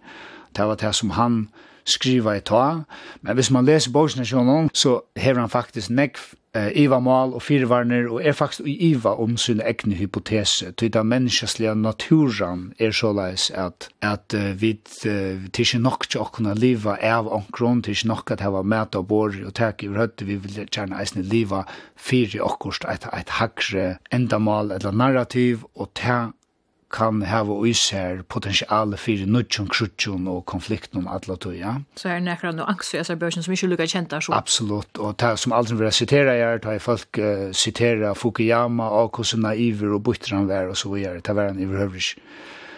Det 0.57 0.67
var 0.67 0.81
det 0.81 0.95
som 0.95 1.11
han 1.11 1.49
skriva 1.85 2.37
i 2.37 2.41
ta. 2.41 2.83
Men 3.23 3.35
hvis 3.35 3.51
man 3.51 3.65
leser 3.65 3.93
Bogsnasjonen, 3.93 4.71
så 4.75 5.01
hever 5.17 5.41
han 5.41 5.51
faktisk 5.51 5.91
nekv 5.91 6.35
eh, 6.55 6.71
Iva 6.83 6.99
mal 7.01 7.35
og 7.37 7.43
firvarner, 7.43 8.09
og 8.11 8.25
er 8.25 8.33
faktisk 8.33 8.67
i 8.69 8.77
Iva 8.91 9.15
om 9.23 9.37
sin 9.37 9.61
egne 9.61 9.95
hypotese, 9.99 10.73
til 10.73 10.93
den 10.93 11.07
menneskeslige 11.07 11.75
naturen 11.75 12.73
er 12.79 12.91
såleis 12.91 13.51
at, 13.51 13.89
at 14.03 14.35
uh, 14.35 14.51
vi 14.61 14.73
uh, 15.07 15.45
ikke 15.47 15.79
nok 15.79 16.09
til 16.09 16.25
å 16.25 16.31
kunne 16.33 16.57
leva 16.59 16.97
av 17.03 17.31
omkron, 17.31 17.83
til 17.83 17.97
ikke 17.97 18.11
nok 18.11 18.35
at 18.35 18.45
hava 18.45 18.63
mæt 18.63 18.99
og 18.99 19.07
bor 19.13 19.35
og 19.47 19.55
tak 19.55 19.85
i 19.85 19.89
rødt, 19.89 20.27
vi 20.27 20.41
vil 20.43 20.67
gjerne 20.67 20.99
eisne 21.01 21.23
leva 21.23 21.65
fire 21.97 22.43
akkurst 22.45 22.87
et, 22.91 23.07
et 23.15 23.39
hakre 23.39 23.97
endamal 24.13 24.73
eller 24.75 24.93
narrativ, 24.95 25.65
og 25.75 25.93
ta 25.95 26.31
kan 26.91 27.23
hava 27.23 27.55
og 27.55 27.69
især 27.71 28.23
potensiale 28.29 28.99
fyrir 28.99 29.29
nudjum, 29.31 29.69
krutjon 29.71 30.27
og 30.31 30.43
konflikten 30.51 31.01
om 31.01 31.09
atla 31.11 31.37
tøya. 31.41 31.77
Så 31.99 32.11
er 32.11 32.23
nekra 32.25 32.53
no 32.55 32.67
angst 32.69 32.95
i 32.95 33.17
bøsjen 33.19 33.47
som 33.47 33.55
ikke 33.55 33.71
lukka 33.71 33.87
kjenta 33.91 34.21
så? 34.21 34.35
Absolutt, 34.35 34.99
og 34.99 35.17
det 35.23 35.33
som 35.39 35.55
aldri 35.57 35.79
vil 35.79 35.93
citera 35.95 36.35
er, 36.35 36.63
det 36.63 36.77
er 36.77 36.83
folk 36.83 37.21
uh, 37.23 37.51
citera 37.55 38.15
Fukuyama, 38.15 38.91
Akos 39.05 39.35
naiver 39.39 39.95
og 39.95 40.03
buttran 40.09 40.49
vær 40.51 40.73
og 40.73 40.77
så 40.77 40.91
videre, 40.93 41.23
det 41.23 41.37
var 41.37 41.53
han 41.53 41.61
iverhøvrig. 41.63 42.17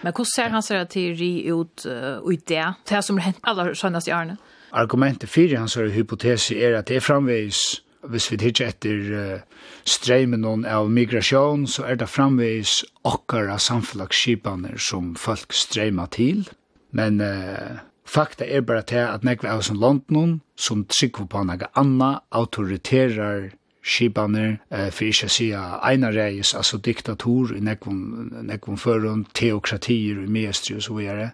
Men 0.03 0.13
hvordan 0.13 0.33
ser 0.35 0.51
han 0.51 0.65
seg 0.67 0.89
til 0.91 1.15
ri 1.17 1.33
ut 1.53 1.87
uh, 1.87 2.21
i 2.29 2.37
det, 2.37 2.67
det 2.91 3.05
som 3.05 3.21
er 3.21 3.31
hent 3.31 3.41
aller 3.47 3.73
sønnast 3.79 4.11
i 4.11 4.15
Arne? 4.17 4.37
Argumentet 4.73 5.29
fyrir 5.29 5.59
hans 5.61 5.75
hypotese 5.77 6.57
er 6.57 6.79
at 6.79 6.89
det 6.89 6.97
er 6.97 7.05
framvegis 7.05 7.82
hvis 8.11 8.31
vi 8.33 8.39
hittar 8.43 8.73
etter 8.73 9.13
uh, 9.15 9.63
streimen 9.85 10.45
av 10.47 10.91
migrasjon, 10.91 11.67
så 11.71 11.87
er 11.87 12.01
det 12.01 12.11
framvis 12.11 12.83
okkara 13.07 13.59
samfunnlagsskipaner 13.63 14.79
som 14.79 15.15
folk 15.19 15.55
streima 15.55 16.09
til. 16.11 16.45
Men 16.91 17.21
uh, 17.21 17.83
fakta 18.05 18.47
er 18.47 18.67
bara 18.67 18.83
til 18.83 19.05
at 19.07 19.25
nekve 19.25 19.51
av 19.51 19.63
som 19.67 19.81
London, 19.81 20.41
som 20.57 20.85
trykker 20.85 21.29
på 21.31 21.45
nega 21.47 21.71
anna, 21.79 22.19
autoriterar 22.31 23.53
skipaner, 23.83 24.59
uh, 24.75 24.91
for 24.91 25.11
ikke 25.11 25.31
å 25.31 25.37
si 25.37 25.51
einar 25.55 26.15
reis, 26.17 26.55
altså 26.59 26.79
diktator 26.79 27.55
i 27.55 27.63
nekvum 27.63 28.79
førun, 28.79 29.27
teokratier 29.35 30.25
i 30.25 30.31
mestri 30.31 30.79
og 30.79 30.87
så 30.87 30.99
videre. 30.99 31.33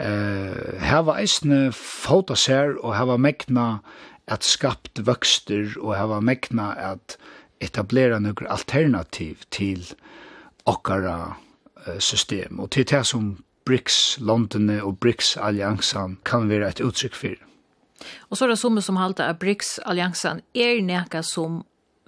Uh, 0.00 0.80
her 0.80 1.02
var 1.04 1.20
eisne 1.20 1.68
fota 1.76 2.36
ser, 2.38 2.78
og 2.80 2.94
her 2.96 3.08
var 3.10 3.20
mekna 3.20 3.66
at 4.30 4.46
skapt 4.46 5.02
vøkster 5.06 5.76
og 5.80 5.96
hava 5.98 6.20
mekna 6.24 6.72
at 6.92 7.16
etablera 7.60 8.20
nokre 8.22 8.48
alternativ 8.50 9.42
til 9.50 9.84
okkara 10.70 11.34
system. 11.98 12.60
Og 12.60 12.70
til 12.70 12.86
det 12.88 13.04
som 13.08 13.32
BRICS, 13.68 14.18
London 14.20 14.70
og 14.80 14.98
BRICS-alliansen 15.00 16.18
kan 16.24 16.48
være 16.48 16.68
et 16.68 16.80
uttrykk 16.84 17.16
for. 17.16 17.36
Og 18.30 18.38
så 18.38 18.46
er 18.46 18.54
det 18.54 18.58
som 18.58 18.80
som 18.80 18.96
halte 18.96 19.26
at 19.26 19.38
BRICS-alliansen 19.38 20.40
er 20.54 20.80
nekka 20.82 21.22
som 21.22 21.62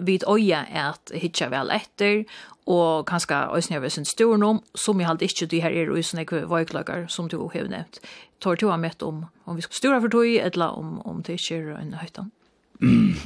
vid 0.06 0.26
øya 0.28 0.64
er 0.70 0.92
at 0.92 1.12
hitja 1.14 1.48
vel 1.52 1.70
etter, 1.74 2.24
og 2.66 3.06
kanskje 3.06 3.34
øyne 3.54 3.74
jeg 3.74 3.82
vil 3.82 3.90
sin 3.90 4.04
storen 4.04 4.60
som 4.74 5.00
jeg 5.00 5.08
halte 5.08 5.24
ikke 5.24 5.46
de 5.46 5.62
her 5.62 5.70
er 5.70 5.90
øyne 5.90 6.24
jeg 6.24 6.50
vøyklager, 6.50 7.06
som 7.08 7.28
du 7.28 7.48
har 7.48 7.68
nevnt. 7.68 8.00
Tar 8.40 8.54
du 8.54 8.76
med 8.76 9.02
om, 9.02 9.24
om 9.46 9.56
vi 9.56 9.62
skal 9.62 9.74
stora 9.74 9.98
for 10.00 10.08
tog, 10.08 10.26
eller 10.26 10.66
om, 10.66 11.06
om 11.06 11.22
det 11.22 11.32
ikke 11.32 11.56
er 11.56 11.76
en 11.78 11.94
høytan? 11.94 12.30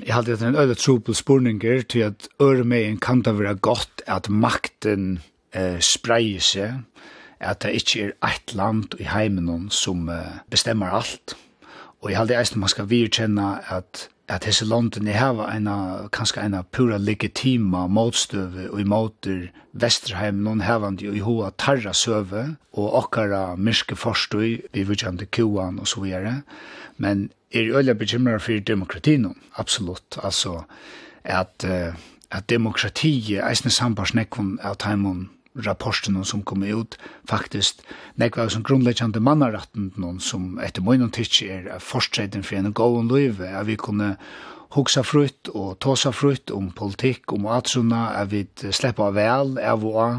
Jeg 0.06 0.14
halte 0.14 0.32
at 0.32 0.38
det 0.40 0.44
er 0.44 0.48
en 0.48 0.56
øyne 0.56 0.74
trupel 0.74 1.14
spurninger 1.14 1.82
til 1.82 1.98
at 1.98 2.28
øremeien 2.42 2.98
kan 2.98 3.22
det 3.22 3.38
være 3.38 3.54
godt 3.54 4.02
at 4.06 4.28
makten 4.28 5.20
eh, 5.54 5.80
spreier 5.80 6.40
seg, 6.40 6.82
at 7.40 7.62
det 7.62 7.72
ikke 7.80 8.02
er 8.02 8.12
ett 8.28 8.54
land 8.54 8.98
i 9.00 9.08
heimen 9.08 9.70
som 9.70 10.08
eh, 10.08 10.40
bestemmer 10.50 10.92
alt. 10.92 11.36
Og 12.02 12.10
jeg 12.10 12.18
halte 12.18 12.36
at 12.36 12.56
man 12.56 12.68
skal 12.68 12.90
virkjenne 12.90 13.46
at 13.72 14.08
at 14.28 14.44
hese 14.44 14.64
London 14.66 15.06
hava 15.06 15.46
eina, 15.52 16.08
kanska 16.12 16.42
eina 16.42 16.62
pura 16.62 16.98
legitima 16.98 17.86
motstøve 17.86 18.70
og 18.70 18.80
imoter 18.80 19.50
Vesterheim 19.72 20.40
non 20.42 20.64
hevandi 20.64 21.06
i 21.06 21.22
hoa 21.22 21.52
tarra 21.58 21.92
søve 21.94 22.56
og 22.72 22.94
okkara 23.02 23.56
myrske 23.56 23.96
forstøy 23.96 24.62
vi 24.72 24.84
vujande 24.88 25.26
kuan 25.26 25.78
og 25.78 25.88
så 25.88 26.00
videre 26.02 26.40
men 26.96 27.30
er 27.52 27.68
jo 27.68 27.78
øyla 27.78 27.94
bekymrar 27.94 28.38
for 28.38 28.58
demokratino 28.58 29.34
absolutt. 29.56 30.18
Altså 30.22 30.62
at, 31.24 31.64
at 32.30 32.50
demokratiet 32.50 33.44
eisne 33.44 33.70
sambarsnekkon 33.70 34.58
av 34.62 34.76
taimon 34.82 35.28
rapporten 35.64 36.18
som 36.24 36.42
kom 36.42 36.62
ut 36.62 36.98
faktisk 37.28 37.80
nekva 38.20 38.48
som 38.52 38.64
grunnleggjande 38.66 39.22
mannaretten 39.24 39.92
noen 39.96 40.20
som 40.20 40.58
etter 40.62 40.84
møgnon 40.84 41.14
tids 41.14 41.40
er 41.42 41.70
forstreden 41.80 42.44
for 42.46 42.60
en 42.60 42.74
gåon 42.76 43.08
løyve 43.08 43.48
at 43.48 43.66
vi 43.70 43.78
kunne 43.80 44.16
hugsa 44.76 45.02
frutt 45.06 45.50
og 45.54 45.78
tåsa 45.80 46.12
frutt 46.12 46.50
om 46.52 46.70
politikk, 46.74 47.32
om 47.32 47.46
atsuna, 47.48 48.10
at 48.20 48.32
vi 48.32 48.44
slipper 48.74 49.08
av 49.08 49.16
vel, 49.16 49.56
av 49.62 49.84
og 49.86 49.98
av, 50.02 50.16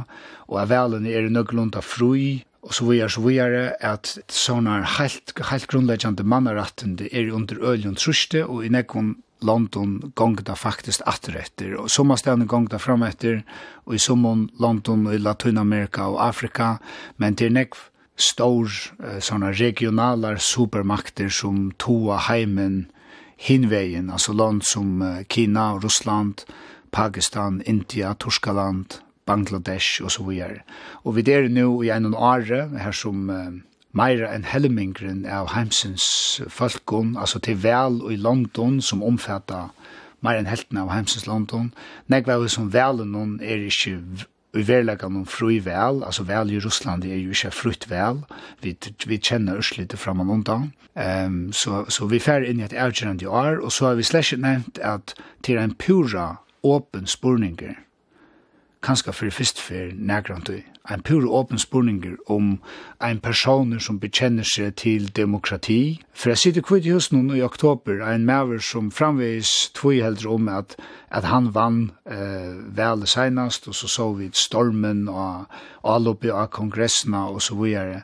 og 0.47 0.59
av 0.63 0.71
velen 0.71 1.07
er 1.09 1.27
nøglunda 1.29 1.83
fri, 1.83 2.43
og 2.67 2.73
så 2.75 2.87
vidare, 2.87 3.11
så 3.13 3.23
vidare, 3.23 3.61
at 3.85 4.15
sånne 4.33 4.81
helt, 4.97 5.35
helt 5.51 5.67
grunnleggjande 5.71 6.25
mannaretten 6.27 6.97
er 7.11 7.31
under 7.35 7.61
øljund 7.73 7.99
truste, 8.01 8.43
og 8.47 8.65
i 8.65 8.71
nekvun 8.73 9.15
London 9.41 10.11
gongda 10.15 10.55
faktisk 10.55 11.03
atretter, 11.05 11.75
og 11.77 11.91
sommerstedene 11.93 12.47
gongda 12.49 12.79
frametter, 12.81 13.43
og 13.85 13.95
i 13.95 14.01
sommeren 14.01 14.47
London 14.59 15.07
og 15.07 15.15
i 15.15 15.21
Latinamerika 15.21 16.07
og 16.09 16.21
Afrika, 16.27 16.77
men 17.17 17.37
til 17.37 17.53
nekv 17.53 17.87
stor 18.17 18.65
eh, 19.03 19.19
sånne 19.21 19.53
regionalar 19.53 20.41
supermakter 20.41 21.29
som 21.29 21.71
toa 21.77 22.17
heimen 22.29 22.87
hinvegen, 23.37 24.09
altså 24.09 24.33
land 24.33 24.63
som 24.65 25.03
Kina, 25.29 25.75
Russland, 25.77 26.47
Pakistan, 26.91 27.61
India, 27.65 28.15
Torskaland, 28.17 28.97
Bangladesh 29.27 30.01
og 30.03 30.11
så 30.11 30.23
videre. 30.23 30.63
Og 31.03 31.17
vi 31.17 31.25
er 31.31 31.49
nå 31.51 31.67
i 31.83 31.91
en 31.93 32.13
år, 32.13 32.47
her 32.79 32.95
som 32.95 33.29
uh, 33.29 33.59
meira 33.97 34.29
enn 34.35 34.45
helmingren 34.47 35.25
av 35.25 35.51
heimsins 35.55 36.07
folkon, 36.53 37.15
altså 37.17 37.41
til 37.43 37.59
vel 37.63 38.01
og 38.03 38.13
i 38.13 38.21
London 38.21 38.81
som 38.83 39.03
omfatta 39.05 39.67
meira 40.25 40.41
enn 40.41 40.49
helten 40.49 40.79
av 40.81 40.91
heimsins 40.93 41.27
London. 41.29 41.71
Negva 42.11 42.39
vi 42.41 42.51
som 42.53 42.71
velen 42.73 43.13
noen 43.15 43.37
er 43.41 43.65
ikkje 43.67 43.97
i 44.57 44.63
verleggen 44.65 45.13
noen 45.13 45.29
fru 45.29 45.51
vel, 45.63 46.01
altså 46.05 46.25
vel 46.27 46.51
i 46.53 46.59
Russland 46.63 47.05
er 47.05 47.19
jo 47.19 47.33
ikke 47.35 47.53
frutt 47.53 47.87
vel, 47.91 48.23
vi, 48.63 48.73
vi 49.05 49.19
kjenner 49.21 49.59
oss 49.61 49.75
litt 49.77 49.93
fram 49.99 50.23
og 50.23 50.33
undan. 50.39 50.71
Um, 50.97 51.51
så, 51.53 51.83
så 51.93 52.07
vi 52.09 52.21
fer 52.23 52.45
inn 52.47 52.61
i 52.61 52.65
et 52.65 52.73
avgjørende 52.73 53.29
år, 53.29 53.59
og 53.61 53.73
så 53.75 53.91
har 53.91 53.99
vi 53.99 54.07
slett 54.07 54.39
nevnt 54.41 54.79
at 54.81 55.13
til 55.45 55.61
en 55.61 55.75
pura 55.77 56.37
åpen 56.65 57.05
spurninger 57.09 57.75
kanskje 58.83 59.13
for 59.13 59.29
først 59.29 59.61
for 59.61 59.93
nærgrant 59.93 60.49
en 60.91 61.01
pur 61.01 61.25
åpen 61.33 61.59
spurninger 61.59 62.15
om 62.27 62.59
en 63.03 63.19
person 63.19 63.79
som 63.79 63.99
bekjenner 63.99 64.43
seg 64.47 64.75
til 64.75 65.09
demokrati. 65.15 65.99
For 66.13 66.31
jeg 66.31 66.37
sitter 66.37 66.65
kvitt 66.65 66.87
i 66.87 66.93
hos 66.95 67.11
noen 67.11 67.35
i 67.35 67.43
oktober, 67.43 68.01
en 68.07 68.25
maver 68.25 68.61
som 68.63 68.91
framvis 68.91 69.71
tvoi 69.75 69.99
helder 70.01 70.29
om 70.31 70.49
at, 70.49 70.77
at 71.11 71.27
han 71.27 71.51
vann 71.55 71.91
eh, 72.05 72.55
vel 72.77 73.07
senast, 73.07 73.67
og 73.67 73.75
så 73.75 73.87
så 73.91 74.11
vi 74.13 74.29
stormen 74.33 75.07
og 75.11 75.47
alloppi 75.83 76.31
av 76.31 76.47
kongressene 76.55 77.27
og 77.27 77.41
så 77.41 77.57
videre. 77.59 78.03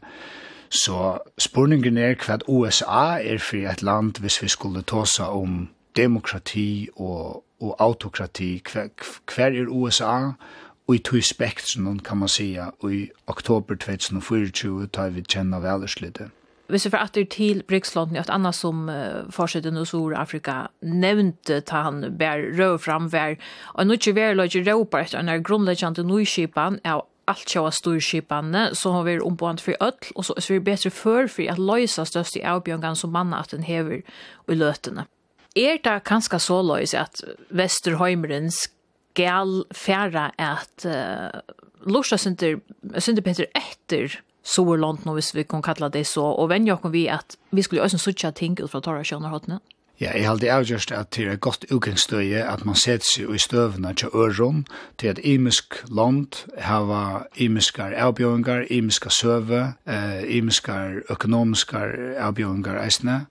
Så 0.73 1.19
spurningen 1.37 1.97
er 2.01 2.17
hva 2.17 2.39
USA 2.49 3.19
er 3.21 3.39
for 3.39 3.69
et 3.69 3.83
land 3.85 4.19
hvis 4.19 4.41
vi 4.41 4.49
skulle 4.49 4.81
ta 4.81 5.05
seg 5.05 5.29
om 5.29 5.67
demokrati 5.95 6.89
og, 6.95 7.43
og 7.61 7.75
autokrati. 7.79 8.57
Hver, 8.65 8.89
hver 9.29 9.53
er 9.53 9.69
USA? 9.69 10.33
I 10.91 10.99
tog 10.99 11.23
spektrum, 11.23 11.99
kan 11.99 12.17
man 12.17 12.29
säga, 12.29 12.71
i 12.91 13.11
oktober 13.25 13.75
2024 13.75 14.87
tar 14.87 15.09
vi 15.09 15.23
känna 15.23 15.59
välerslidet. 15.59 16.31
Hvis 16.67 16.85
vi 16.85 16.89
får 16.89 16.97
atter 16.97 17.23
til 17.23 17.63
Brygslånden, 17.67 18.17
et 18.17 18.29
annet 18.31 18.55
som 18.55 18.87
uh, 18.89 19.27
fortsetter 19.31 19.71
nå 19.71 19.83
Afrika 20.15 20.67
nevnte 20.81 21.61
ta 21.61 21.83
han 21.83 22.17
bær 22.17 22.55
fram 22.55 22.79
framvær, 22.79 23.35
og 23.73 23.87
nå 23.87 23.93
ikke 23.93 24.13
vi 24.15 24.21
er 24.21 24.35
løyde 24.35 24.63
råper 24.71 25.03
etter 25.03 25.19
en 25.19 25.43
grunnleggjende 25.43 26.03
nøyskipan 26.03 26.79
av 26.85 27.05
allt 27.27 27.49
sjåa 27.49 27.71
storskipane, 27.71 28.75
så 28.75 28.91
har 28.91 29.03
vi 29.03 29.19
ombånd 29.19 29.59
for 29.59 29.75
ødel, 29.79 30.11
og 30.15 30.25
så 30.25 30.33
er 30.37 30.53
vi 30.53 30.59
bedre 30.59 30.89
før 30.89 31.27
for 31.27 31.51
at 31.51 31.59
løysa 31.59 32.05
størst 32.05 32.35
i 32.35 32.43
avbjørngan 32.47 32.95
som 32.95 33.11
manna 33.11 33.39
at 33.39 33.51
den 33.51 33.63
hever 33.63 34.01
i 34.47 34.55
løtene. 34.55 35.05
Er 35.55 35.77
det 35.83 36.03
kanskje 36.03 36.39
så 36.39 36.61
løys 36.61 36.93
at 36.93 37.21
Vesterheimerens 37.49 38.71
gal 39.17 39.63
færa 39.73 40.31
at 40.37 40.85
uh, 40.85 41.41
lorsa 41.85 42.17
synder, 42.17 42.59
synder 42.97 43.25
Peter 43.25 43.49
etter 43.55 44.19
Soerland, 44.43 45.05
nå 45.05 45.15
hvis 45.15 45.31
vi 45.35 45.45
kan 45.47 45.63
kalla 45.63 45.87
det 45.89 46.05
så, 46.07 46.25
og 46.35 46.49
venja 46.51 46.75
jo 46.75 46.91
vi 46.91 47.07
at 47.07 47.37
vi 47.51 47.63
skulle 47.63 47.83
også 47.83 47.97
sutja 47.97 48.31
ting 48.31 48.59
ut 48.59 48.71
fra 48.71 48.81
Torra 48.83 49.03
Sjønarhåttene. 49.03 49.61
Ja, 50.01 50.09
jeg 50.17 50.25
halde 50.25 50.49
avgjørst 50.51 50.91
at 50.91 51.13
det 51.15 51.27
er 51.29 51.37
godt 51.37 51.67
utgangsstøye 51.71 52.41
at 52.49 52.65
man 52.65 52.75
setter 52.75 53.05
seg 53.05 53.29
i 53.29 53.39
støvene 53.39 53.93
til 53.93 54.09
øron, 54.11 54.65
til 54.97 55.13
at 55.13 55.19
imisk 55.23 55.77
land 55.87 56.43
hava 56.57 57.27
imiskar 57.37 57.93
avbjøringar, 57.95 58.65
imiska 58.69 59.09
søve, 59.13 59.75
eh, 59.87 60.23
imiskar 60.37 61.03
økonomiskar 61.13 61.93
avbjøringar 62.17 62.81
eisne, 62.83 63.25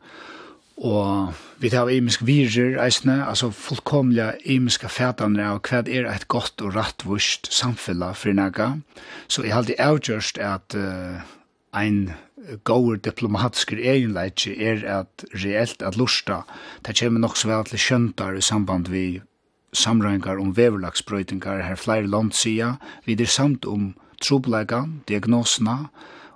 Og 0.83 1.35
vi 1.63 1.71
tar 1.71 1.91
imisk 1.95 2.25
virer, 2.27 2.75
eisne, 2.83 3.21
altså 3.23 3.53
fullkomlige 3.55 4.33
imiske 4.51 4.89
fætene 4.91 5.45
av 5.47 5.61
hva 5.63 5.85
er 5.87 6.09
et 6.11 6.27
godt 6.27 6.63
og 6.65 6.75
rattvust 6.75 7.53
samfunn 7.55 8.03
for 8.19 8.35
nægge. 8.35 8.83
Så 9.29 9.45
jeg 9.45 9.55
har 9.55 9.63
alltid 9.63 9.79
avgjørst 9.79 10.43
at 10.43 10.75
uh, 10.75 11.23
ein 11.79 12.11
goer 12.67 12.99
diplomatisk 12.99 13.73
egenleitje 13.73 14.57
er 14.59 14.83
at 15.01 15.25
reelt 15.35 15.83
at 15.83 15.97
lusta, 15.97 16.43
det 16.87 16.99
kommer 16.99 17.23
nok 17.23 17.37
så 17.39 17.53
vel 17.53 17.69
til 17.71 17.79
kjøntar 17.79 18.39
i 18.39 18.43
samband 18.43 18.91
vi 18.91 19.21
samrøyngar 19.73 20.41
om 20.43 20.57
veverlagsbrøytingar 20.57 21.63
her 21.63 21.79
flere 21.79 22.07
land 22.07 22.35
sida, 22.37 22.75
vi 23.07 23.15
er 23.15 23.31
samt 23.31 23.65
om 23.65 23.95
troblegan, 24.23 25.01
diagnosena, 25.09 25.87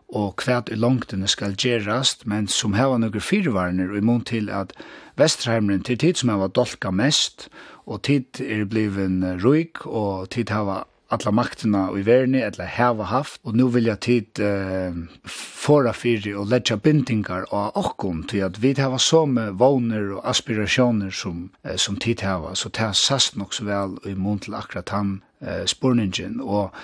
og 0.08 0.36
kvært 0.38 0.70
i 0.70 0.78
langtene 0.78 1.28
skal 1.28 1.56
gjerast, 1.58 2.26
men 2.26 2.46
som 2.48 2.76
heva 2.78 2.98
nøkker 3.02 3.22
fyrvarner 3.22 3.90
og 3.90 3.98
imot 3.98 4.28
til 4.30 4.50
at 4.50 4.74
Vesterheimren 5.16 5.80
til 5.82 5.98
tid 5.98 6.20
som 6.20 6.30
heva 6.34 6.50
dolka 6.52 6.90
mest, 6.92 7.48
og 7.86 8.02
tid 8.04 8.40
er 8.44 8.66
bliven 8.68 9.22
ruik, 9.40 9.86
og 9.86 10.28
tid 10.30 10.52
hava 10.52 10.84
alla 11.10 11.30
makterna 11.30 11.86
i 11.94 12.02
verni, 12.06 12.42
eller 12.42 12.66
hava 12.66 13.06
haft, 13.08 13.40
og 13.46 13.56
nu 13.56 13.68
vilja 13.70 13.94
tid 14.02 14.40
eh, 14.42 14.94
fora 15.30 15.94
fyri 15.94 16.34
og 16.34 16.50
letja 16.50 16.76
bindingar 16.76 17.46
og 17.54 17.78
okkom, 17.78 18.24
til 18.30 18.44
at 18.46 18.60
vi 18.62 18.74
heva 18.76 18.98
så 18.98 19.24
med 19.26 19.56
våner 19.60 20.16
og 20.18 20.28
aspirationer 20.28 21.10
som, 21.10 21.50
eh, 21.64 21.76
som 21.76 21.96
tid 21.96 22.26
hava, 22.26 22.54
så 22.54 22.68
det 22.68 22.82
har 22.82 22.92
sast 22.98 23.36
nok 23.36 23.54
så 23.54 23.64
vel 23.64 23.98
i 24.04 24.14
mån 24.14 24.42
til 24.44 24.58
akkurat 24.58 24.92
han 24.92 25.20
eh, 25.40 25.64
spurningen, 25.66 26.40
og 26.40 26.74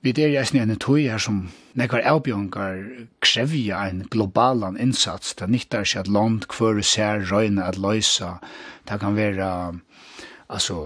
Vi 0.00 0.12
er 0.14 0.30
i 0.30 0.36
eisen 0.38 0.60
en 0.62 0.78
tøy 0.78 1.08
her 1.10 1.18
som 1.18 1.48
nekvar 1.78 2.04
avbjørngar 2.06 2.84
krevja 3.24 3.80
en 3.90 4.04
globalan 4.06 4.76
innsats. 4.78 5.32
Det 5.34 5.48
nyttar 5.50 5.88
seg 5.90 6.04
at 6.04 6.10
land 6.14 6.46
kvøre 6.46 6.84
ser 6.86 7.24
røyna 7.26 7.64
at 7.66 7.80
løysa. 7.82 8.36
Det 8.86 9.00
kan 9.02 9.16
være 9.18 9.48
altså, 10.46 10.76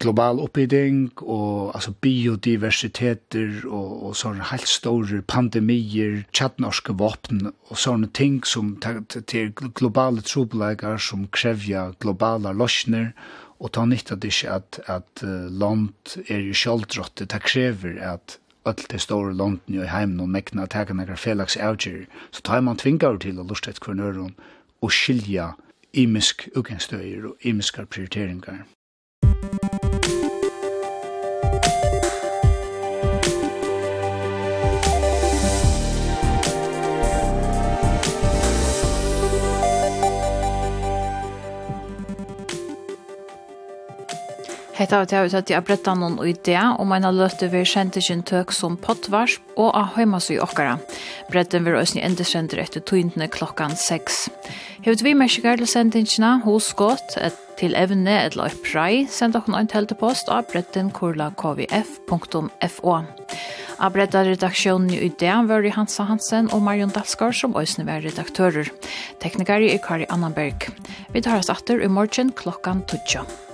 global 0.00 0.40
oppbygging 0.40 1.20
og 1.20 1.74
altså, 1.76 1.92
biodiversiteter 2.00 3.66
og, 3.68 3.90
og 4.08 4.16
sånne 4.16 4.48
helt 4.48 4.72
store 4.72 5.20
pandemier, 5.20 6.22
tjattnorske 6.32 6.96
våpen 6.96 7.50
og 7.50 7.76
sånne 7.76 8.08
ting 8.16 8.40
som 8.48 8.72
til 8.80 9.52
globale 9.52 10.24
trobelegar 10.24 10.96
som 10.96 11.28
krevja 11.28 11.90
globala 12.00 12.56
løsner 12.56 13.12
og 13.60 13.76
ta 13.76 13.84
nytt 13.84 14.16
av 14.16 14.24
det 14.24 14.32
ikke 14.32 14.56
at, 14.56 14.80
at 14.88 15.22
land 15.52 16.16
er 16.24 16.40
jo 16.40 16.56
kjaldrottet, 16.56 17.28
det 17.36 17.44
krever 17.44 18.00
at 18.00 18.40
öll 18.66 18.86
til 18.90 19.00
store 19.00 19.34
London 19.34 19.78
i 19.80 19.86
heimen 19.86 20.20
og 20.20 20.28
mekna 20.28 20.66
at 20.66 20.74
teka 20.74 20.94
nekra 20.94 21.16
felags 21.16 21.56
avgjir, 21.56 22.06
så 22.30 22.42
tar 22.42 22.60
man 22.60 22.76
tvingar 22.76 23.20
til 23.22 23.38
å 23.38 23.46
lusta 23.46 23.70
et 23.70 23.80
kvarnøron 23.80 24.34
og 24.82 24.92
skilja 24.92 25.52
imisk 25.94 26.48
ugenstøyer 26.56 27.30
og 27.30 27.36
imiskar 27.46 27.86
prioriteringar. 27.86 28.66
Hetta 44.76 44.98
var 44.98 45.06
det 45.08 45.16
at 45.16 45.50
jeg 45.50 45.64
bretta 45.64 45.66
abretta 45.92 45.92
noen 45.96 46.18
idé 46.28 46.56
om 46.76 46.90
en 46.92 47.06
av 47.08 47.14
løte 47.16 47.46
vi 47.48 47.62
kjente 47.64 48.02
sin 48.04 48.20
tøk 48.22 48.52
som 48.52 48.74
pottvarsp 48.76 49.54
og 49.56 49.70
av 49.72 49.94
høymas 49.94 50.28
i 50.34 50.36
okkara. 50.36 50.74
Bretten 51.32 51.64
vil 51.64 51.78
også 51.78 52.02
endesender 52.04 52.60
etter 52.60 52.84
tøyntene 52.84 53.30
klokkan 53.32 53.72
6. 53.72 54.18
Hevet 54.84 55.04
vi 55.06 55.14
mersker 55.16 55.56
til 55.56 55.70
sendingsina 55.70 56.34
hos 56.44 56.74
godt 56.76 57.16
et 57.16 57.40
til 57.56 57.72
evne 57.72 58.18
et 58.20 58.34
eller 58.34 58.52
opprei, 58.52 59.06
send 59.08 59.32
dere 59.32 59.56
en 59.56 59.70
teltepost 59.70 60.28
av 60.28 60.44
bretten 60.50 60.90
kvf.fo. 60.92 62.96
Av 63.76 63.92
bretta 63.92 64.22
redaksjonen 64.24 64.92
i 64.92 65.00
idé 65.08 65.32
var 65.48 65.64
i 65.64 65.72
Hansa 65.72 66.04
Hansen 66.08 66.52
og 66.52 66.64
Marion 66.68 66.92
Dalsgaard 66.92 67.36
som 67.40 67.56
øsne 67.56 67.88
var 67.88 68.04
redaktører. 68.04 68.68
Teknikari 69.24 69.72
er 69.72 69.80
Kari 69.84 70.08
Annenberg. 70.12 70.68
Vi 71.12 71.24
tar 71.24 71.40
oss 71.40 71.52
atter 71.52 71.80
i 71.80 71.92
morgen 71.92 72.32
klokkan 72.36 72.84
12. 72.88 73.45